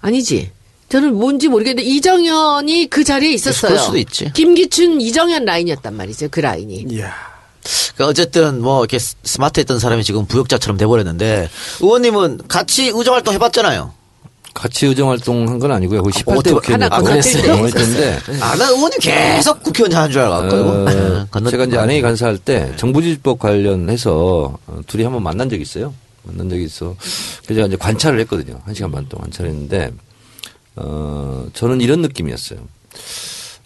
[0.00, 0.50] 아니지.
[0.88, 3.70] 저는 뭔지 모르겠는데 이정현이 그 자리에 있었어요.
[3.72, 4.30] 그럴 수도 있지.
[4.32, 6.28] 김기춘, 이정현 라인이었단 말이죠.
[6.30, 6.86] 그 라인이.
[6.90, 7.14] 이야.
[7.96, 11.48] 그 어쨌든 뭐 이렇게 스- 스마트했던 사람이 지금 부역자처럼 돼버렸는데
[11.80, 13.92] 의원님은 같이 의정 활동 해봤잖아요.
[14.54, 16.02] 같이 의정 활동한 건 아니고요.
[16.02, 17.52] 거의 18대 어떻게- 국회의원 하나 아, 그랬어요?
[17.66, 21.28] 했는데 아, 나 의원님 계속 국회의원 하는 줄 알았거든.
[21.30, 25.94] 어, 제가 이제 안행이 간사할 때 정부지법 관련해서 어, 둘이 한번 만난 적이 있어요.
[26.24, 26.96] 만난 적이 있어.
[27.44, 28.60] 그래서 제가 이제 관찰을 했거든요.
[28.64, 29.90] 한 시간 반 동안 관찰했는데,
[30.76, 32.58] 어, 저는 이런 느낌이었어요.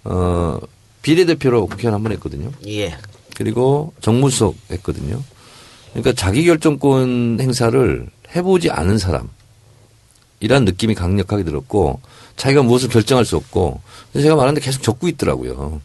[0.04, 0.58] 어,
[1.02, 2.50] 비례대표로 국회의원 한 번 했거든요.
[2.68, 2.96] 예.
[3.36, 5.20] 그리고 정무수석 했거든요.
[5.92, 8.06] 그러니까 자기 결정권 행사를
[8.36, 9.28] 해보지 않은 사람.
[10.44, 12.00] 이란 느낌이 강력하게 들었고
[12.36, 13.80] 자기가 무엇을 결정할 수 없고
[14.12, 15.80] 그래서 제가 말하는데 계속 적고 있더라고요.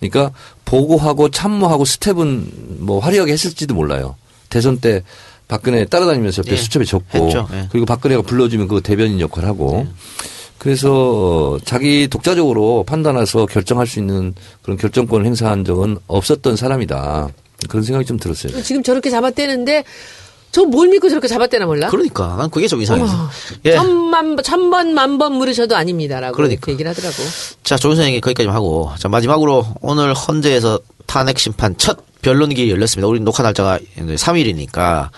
[0.00, 0.32] 그러니까
[0.64, 4.16] 보고하고 참모하고 스텝은 뭐 화려하게 했을지도 몰라요.
[4.50, 5.02] 대선 때
[5.48, 7.48] 박근혜 따라다니면서 옆에 예, 수첩에 적고 했죠.
[7.52, 7.68] 예.
[7.70, 9.86] 그리고 박근혜가 불러주면 그 대변인 역할을 하고
[10.58, 17.28] 그래서 어, 자기 독자적으로 판단해서 결정할 수 있는 그런 결정권을 행사한 적은 없었던 사람이다.
[17.68, 18.60] 그런 생각이 좀 들었어요.
[18.62, 19.84] 지금 저렇게 잡아떼는데
[20.56, 21.88] 저 뭘 믿고 저렇게 잡아떼나 몰라?
[21.90, 23.12] 그러니까 난 그게 좀 이상해서.
[23.12, 23.28] 어머,
[23.66, 23.72] 예.
[23.74, 26.72] 천만 천번 만번 물으셔도 아닙니다라고 그러니까.
[26.72, 27.16] 얘기를 하더라고.
[27.62, 33.06] 자, 조윤선 얘기 거기까지 하고 자 마지막으로 오늘 헌재에서 탄핵 심판 첫 변론기 열렸습니다.
[33.06, 35.10] 우리 녹화 날짜가 3일이니까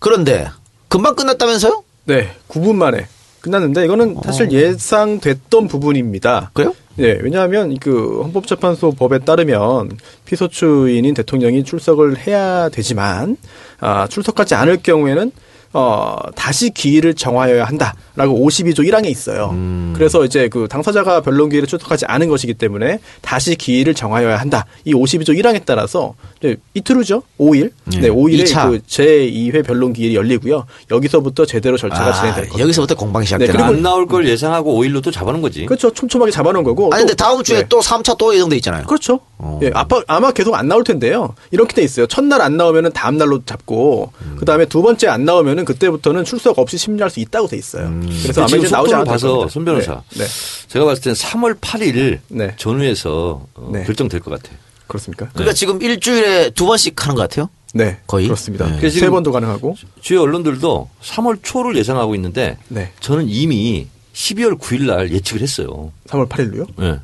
[0.00, 0.48] 그런데
[0.88, 1.84] 금방 끝났다면서요?
[2.04, 3.06] 네, 9분 만에
[3.40, 6.50] 끝났는데 이거는 사실 예상됐던 부분입니다.
[6.54, 6.74] 그래요?
[6.98, 9.92] 예, 왜냐하면 그 헌법재판소 법에 따르면
[10.26, 13.36] 피소추인인 대통령이 출석을 해야 되지만
[13.80, 15.32] 아, 출석하지 않을 경우에는
[15.74, 19.54] 어, 다시 기일을 정하여야 한다라고 52조 1항에 있어요.
[19.94, 24.66] 그래서 이제 그 당사자가 변론 기일에 출석하지 않은 것이기 때문에 다시 기일을 정하여야 한다.
[24.84, 27.22] 이 52조 1항에 따라서 이제 이틀 후죠.
[27.40, 27.70] 5일.
[27.94, 28.00] 예.
[28.00, 28.68] 네, 5일에 이차.
[28.68, 30.66] 그 제2회 변론 기일이 열리고요.
[30.90, 32.56] 여기서부터 제대로 절차가 진행될 겁니다.
[32.58, 33.52] 아, 여기서부터 공방이 시작되나?
[33.52, 35.64] 그리고 안 나올 걸 예상하고 5일로 또 잡아놓은 거지.
[35.66, 35.90] 그렇죠.
[35.92, 36.90] 촘촘하게 잡아놓은 거고.
[36.92, 37.66] 아니 근데 또- 다음 주에 네.
[37.68, 38.84] 또 3차 또 예정돼 있잖아요.
[38.86, 39.20] 그렇죠.
[39.38, 39.58] 어.
[39.62, 41.34] 예, 아마, 아마 계속 안 나올 텐데요.
[41.50, 42.06] 이렇게 돼 있어요.
[42.06, 44.36] 첫날 안 나오면은 다음 날로 잡고, 음.
[44.38, 47.90] 그 다음에 두 번째 안 나오면은 그때부터는 출석 없이 심리할 수 있다고 돼 있어요.
[48.22, 49.48] 그래서 아마 지금 이제 나오지 봐서 겁니다.
[49.52, 50.02] 손 변호사.
[50.10, 50.30] 네, 네.
[50.68, 52.54] 제가 봤을 때는 3월 8일 네.
[52.56, 53.84] 전후에서 어, 네.
[53.84, 54.58] 결정될 것 같아요.
[54.86, 55.28] 그렇습니까?
[55.32, 57.48] 그러니까 지금 일주일에 두 번씩 하는 것 같아요.
[57.74, 57.98] 네.
[58.06, 58.26] 거의?
[58.26, 58.68] 그렇습니다.
[58.68, 58.76] 네.
[58.78, 59.76] 그래서 세 번도 가능하고.
[60.00, 62.92] 주요 언론들도 3월 초를 예상하고 있는데 네.
[63.00, 65.90] 저는 이미 12월 9일 날 예측을 했어요.
[66.08, 66.66] 3월 8일로요?
[66.82, 67.00] 예.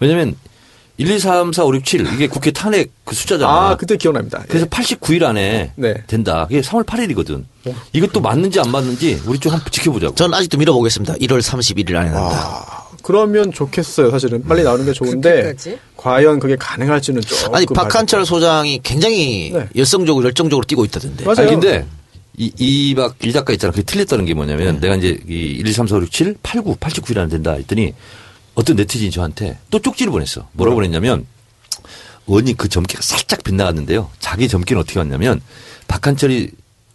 [0.00, 0.34] 왜냐면
[0.96, 3.52] 1, 2, 3, 4, 5, 6, 7 이게 국회 탄핵 그 숫자잖아.
[3.52, 4.44] 아, 그때 기억납니다.
[4.48, 4.68] 그래서 예.
[4.68, 5.94] 89일 안에 네.
[6.06, 6.46] 된다.
[6.48, 7.44] 그게 3월 8일이거든.
[7.92, 10.14] 이것도 맞는지 안 맞는지 우리 좀 한번 지켜보자고.
[10.14, 11.14] 전 아직도 밀어보겠습니다.
[11.14, 12.36] 1월 31일 안에 난다.
[12.36, 14.10] 아, 그러면 좋겠어요.
[14.10, 15.78] 사실은 빨리 나오는 게 좋은데 그렇게까지?
[15.96, 19.68] 과연 그게 가능할지는 조금 아니 박한철 소장이 굉장히 네.
[19.74, 21.24] 열성적으로 열정적으로 뛰고 있다던데.
[21.24, 21.40] 맞아요.
[21.40, 21.86] 아니 근데
[22.36, 23.72] 이, 이박 일 작가 있잖아.
[23.72, 24.34] 그게 틀렸다는 게 네.
[24.34, 27.28] 뭐냐면 내가 이제 이 1, 2, 3, 4, 5, 6, 7, 8, 9, 89일 안에
[27.28, 27.94] 된다 했더니
[28.54, 30.48] 어떤 네티즌이 저한테 또 쪽지를 보냈어.
[30.52, 31.26] 뭐라고 보냈냐면
[32.26, 34.10] 원님 그 점괘가 살짝 빗나갔는데요.
[34.18, 35.40] 자기 점괘는 어떻게 왔냐면
[35.88, 36.50] 박한철이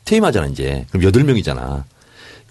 [0.05, 0.85] 퇴임하잖아 이제.
[0.91, 1.83] 그럼 8명이잖아.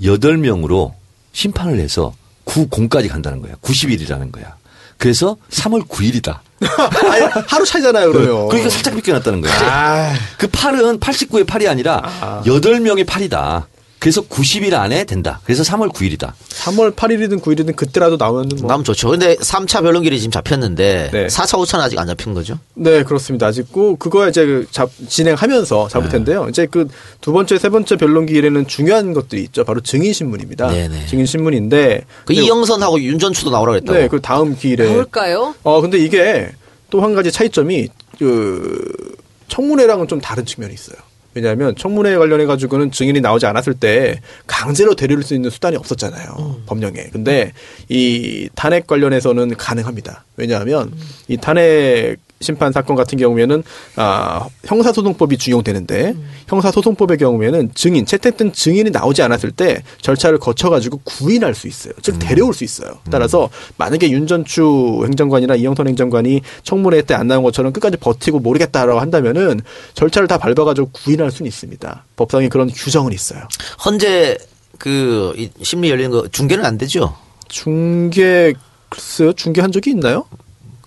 [0.02, 0.92] 8명으로
[1.32, 3.54] 심판을 해서 9공까지 간다는 거야.
[3.62, 4.56] 90일이라는 거야.
[4.96, 6.40] 그래서 3월 9일이다.
[7.10, 8.48] 아니, 하루 차이잖아요, 그러면.
[8.48, 9.52] 그러니까 살짝 비껴놨다는 거야.
[9.54, 12.02] 아, 그 8은 89의 8이 아니라
[12.44, 13.64] 8명의 8이다.
[13.98, 15.40] 그래서 90일 안에 된다.
[15.44, 16.32] 그래서 3월 9일이다.
[16.50, 18.68] 3월 8일이든 9일이든 그때라도 나오면 뭐.
[18.68, 19.08] 나면 좋죠.
[19.10, 21.26] 근데 3차 변론길이 지금 잡혔는데 네.
[21.26, 22.58] 4차, 5차는 아직 안 잡힌 거죠?
[22.74, 23.46] 네, 그렇습니다.
[23.48, 26.46] 아직 그 그거 이제 그 잡, 진행하면서 잡을 텐데요.
[26.48, 26.86] 이제 그
[27.20, 29.64] 두 번째, 세 번째 변론기일에는 중요한 것들이 있죠.
[29.64, 30.68] 바로 증인 신문입니다.
[30.70, 31.06] 네네.
[31.06, 33.98] 증인 신문인데 그 이영선하고 윤전추도 나오라 그랬다고.
[33.98, 35.54] 네, 그 다음 기일에 나올까요?
[35.64, 36.50] 어 근데 이게
[36.90, 37.88] 또 한 가지 차이점이
[38.18, 39.16] 그
[39.48, 40.96] 청문회랑은 좀 다른 측면이 있어요.
[41.34, 47.08] 왜냐하면 청문회 관련해 가지고는 증인이 나오지 않았을 때 강제로 데려올 수 있는 수단이 없었잖아요 법령에.
[47.12, 47.52] 근데
[47.88, 50.24] 이 탄핵 관련해서는 가능합니다.
[50.36, 50.92] 왜냐하면
[51.28, 53.62] 이 탄핵 심판 사건 같은 경우에는
[53.96, 56.14] 아 형사소송법이 준용되는데
[56.48, 61.92] 형사소송법의 경우에는 증인 채택된 증인이 나오지 않았을 때 절차를 거쳐가지고 구인할 수 있어요.
[62.00, 62.98] 즉 데려올 수 있어요.
[63.10, 69.60] 따라서 만약에 윤전추 행정관이나 이영선 행정관이 청문회 때 안 나온 것처럼 끝까지 버티고 모르겠다라고 한다면은
[69.94, 72.04] 절차를 다 밟아가지고 구인할 수는 있습니다.
[72.14, 73.40] 법상에 그런 규정은 있어요.
[73.84, 74.38] 헌재
[74.78, 77.16] 그이 심리 열리는 거 중계는 안 되죠?
[77.48, 78.54] 중계
[78.88, 80.26] 글쎄요 중계한 적이 있나요?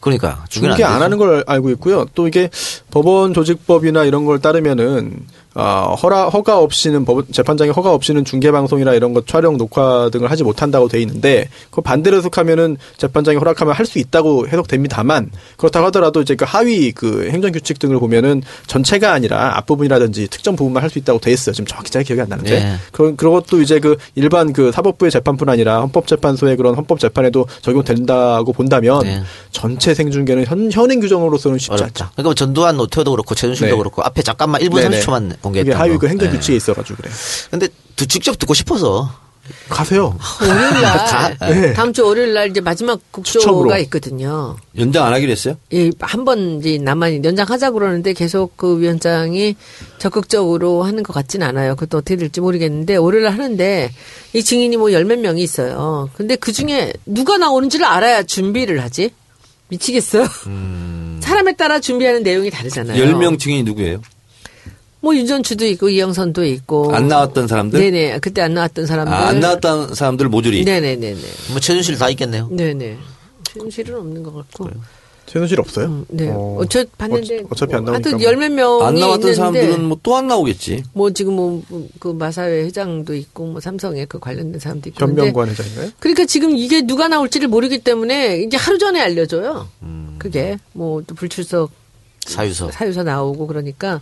[0.02, 1.02] 그러니까 중계 안.
[1.02, 2.06] 하는 걸 알고 있고요.
[2.14, 2.50] 또 이게
[2.90, 8.94] 법원 조직법이나 이런 걸 따르면은 어, 허라 허가 없이는 법 재판장의 허가 없이는 중계 방송이나
[8.94, 13.86] 이런 것 촬영 녹화 등을 하지 못한다고 돼 있는데 그 반대로 해석하면은 재판장이 허락하면 할
[13.86, 19.58] 수 있다고 해석됩니다만 그렇다고 하더라도 이제 그 하위 그 행정 규칙 등을 보면은 전체가 아니라
[19.58, 21.54] 앞부분이라든지 특정 부분만 할 수 있다고 돼 있어요.
[21.54, 22.76] 지금 정확히 잘 기억이 안 나는데 네.
[22.92, 28.54] 그런 그런 것도 이제 그 일반 그 사법부의 재판뿐 아니라 헌법재판소의 그런 헌법 재판에도 적용된다고
[28.54, 29.22] 본다면 네.
[29.52, 31.84] 전체 생중계는 현, 현행 규정으로서는 쉽지 않죠.
[31.84, 32.12] 어렵다.
[32.14, 33.78] 그러니까 뭐 전두환 노태우도 그렇고 최순실도 네.
[33.78, 35.00] 그렇고 앞에 잠깐만 1분 네네.
[35.02, 36.00] 30초만 그게 공개했던 하위 거.
[36.00, 36.36] 그 행정 네.
[36.38, 37.12] 규칙에 있어가지고 그래.
[37.50, 39.10] 근데 두- 직접 듣고 싶어서
[39.70, 40.18] 아, 가세요.
[40.40, 41.74] 월요일 날 네.
[41.74, 43.78] 다음 주 월요일 날 이제 마지막 국조가 추첨으로.
[43.80, 44.56] 있거든요.
[44.78, 45.56] 연장 안 하기로 했어요?
[45.74, 49.56] 예, 한 번 이제 나만 연장하자 그러는데 계속 그 위원장이
[49.98, 51.76] 적극적으로 하는 것 같진 않아요.
[51.76, 53.92] 그것도 어떻게 될지 모르겠는데 월요일 날 하는데
[54.34, 56.10] 이 증인이 뭐 열 몇 명이 있어요.
[56.14, 59.10] 근데 그 중에 누가 나오는지를 알아야 준비를 하지.
[59.70, 60.28] 미치겠어요.
[61.22, 63.04] 사람에 따라 준비하는 내용이 다르잖아요.
[63.04, 64.02] 10명 증인이 누구예요?
[65.02, 66.94] 뭐 윤전추도 있고 이영선도 있고.
[66.96, 67.80] 안 나왔던 사람들?
[67.80, 68.20] 네네.
[68.20, 69.14] 그때 안 나왔던 사람들.
[69.14, 70.64] 아, 안 나왔던 사람들 모조리.
[70.64, 71.16] 네네네네.
[71.52, 72.48] 뭐 최순실 다 있겠네요.
[72.52, 72.98] 네네.
[73.44, 74.70] 최순실은 없는 것 같고.
[75.26, 75.86] 최순실 없어요?
[75.88, 76.30] 음, 네.
[76.30, 76.58] 어.
[76.60, 77.40] 어, 저 봤는데.
[77.40, 78.22] 어- 어차피 안 나오니까 하여튼 뭐.
[78.24, 80.84] 열몇 명이 안 나왔던 있는데 사람들은 뭐 또 안 나오겠지.
[80.94, 81.64] 뭐 지금 뭐
[82.00, 85.06] 그 마사회 회장도 있고 뭐 삼성에 그 관련된 사람도 있고.
[85.06, 85.90] 근데 현명관 회장인가요?
[86.00, 89.68] 그러니까 지금 이게 누가 나올지를 모르기 때문에 이제 하루 전에 알려줘요.
[89.84, 90.16] 음.
[90.20, 91.72] 그게 뭐 또 불출석
[92.28, 92.70] 사유서.
[92.72, 94.02] 사유서 나오고 그러니까.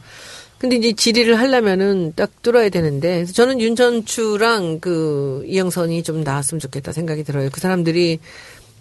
[0.60, 6.92] 근데 이제 질의를 하려면은 딱 뚫어야 되는데 그래서 저는 윤전추랑 그 이영선이 좀 나왔으면 좋겠다
[6.92, 7.50] 생각이 들어요.
[7.52, 8.20] 그 사람들이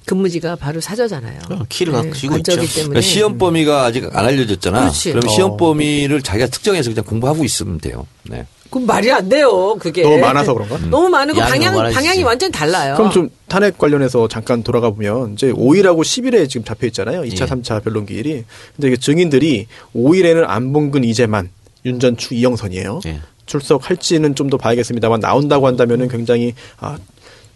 [0.05, 1.39] 근무지가 바로 사저잖아요.
[1.51, 2.81] 어, 키를 갖고 쥐고 관저기 있죠.
[2.81, 4.81] 그러니까 시험 범위가 아직 안 알려졌잖아.
[4.81, 5.13] 그렇지.
[5.13, 5.29] 그럼 어.
[5.29, 8.07] 시험 범위를 자기가 특정해서 그냥 공부하고 있으면 돼요.
[8.25, 8.47] 네.
[8.71, 9.77] 그 말이 안 돼요.
[9.79, 10.79] 그게 너무 많아서 그런가?
[10.91, 11.93] 너무 많고 양이 방향 너무.
[11.93, 12.97] 방향이 완전 달라요.
[12.97, 17.23] 그럼 좀 탄핵 관련해서 잠깐 돌아가 보면 이제 5일하고 10일에 지금 잡혀 있잖아요.
[17.23, 17.47] 2차, 예.
[17.47, 18.45] 3차 변론 기일이.
[18.77, 21.49] 근데 이게 증인들이 5일에는 안봉근, 이재만,
[21.85, 23.01] 윤전추, 이영선이에요.
[23.07, 23.21] 예.
[23.47, 26.99] 출석할지는 좀 더 봐야겠습니다만 나온다고 한다면은 굉장히 아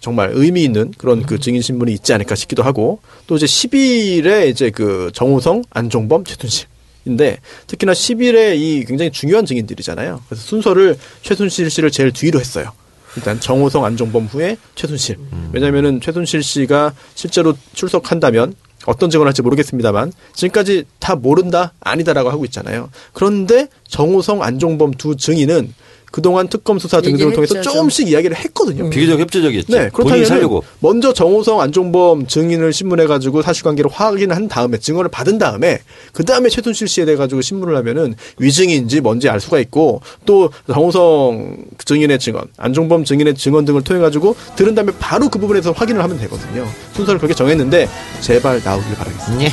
[0.01, 4.71] 정말 의미 있는 그런 그 증인 신문이 있지 않을까 싶기도 하고 또 이제 10일에 이제
[4.71, 6.67] 그 정우성, 안종범, 최순실.
[7.05, 10.23] 인데 특히나 10일에 이 굉장히 중요한 증인들이잖아요.
[10.29, 12.71] 그래서 순서를 최순실 씨를 제일 뒤로 했어요.
[13.17, 15.19] 일단 정호성, 안종범 후에 최순실.
[15.53, 18.55] 왜냐면은 최순실 씨가 실제로 출석한다면
[18.87, 22.91] 어떤 증언을 할지 모르겠습니다만 지금까지 다 모른다 아니다라고 하고 있잖아요.
[23.13, 25.75] 그런데 정호성, 안종범 두 증인은
[26.13, 28.91] 그동안 특검 수사 등등을 통해서 얘기했죠, 조금씩 이야기를 했거든요.
[28.91, 29.77] 비교적 협조적이었죠.
[29.77, 30.63] 네, 그렇다면 살려고.
[30.79, 35.81] 먼저 정호성, 안종범 증인을 신문해 가지고 사실관계를 확인한 다음에 증언을 받은 다음에
[36.13, 41.65] 그 다음에 최순실 씨에 대해 가지고 신문을 하면은 위증인지 뭔지 알 수가 있고 또 정호성
[41.85, 46.19] 증인의 증언, 안종범 증인의 증언 등을 통해 가지고 들은 다음에 바로 그 부분에서 확인을 하면
[46.19, 46.69] 되거든요.
[46.95, 47.89] 순서를 그렇게 정했는데
[48.21, 49.45] 제발 나오길 바라겠습니다.
[49.45, 49.53] 예.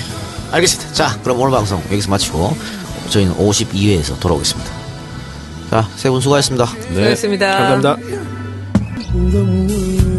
[0.51, 0.93] 알겠습니다.
[0.93, 2.53] 자, 그럼 오늘 방송 여기서 마치고
[3.09, 4.88] 저희는 52회에서 돌아오겠습니다.
[5.69, 6.65] 자, 세 분 수고하셨습니다.
[6.65, 7.45] 수고했습니다.
[7.47, 7.95] 감사합니다.
[9.31, 10.18] the moon.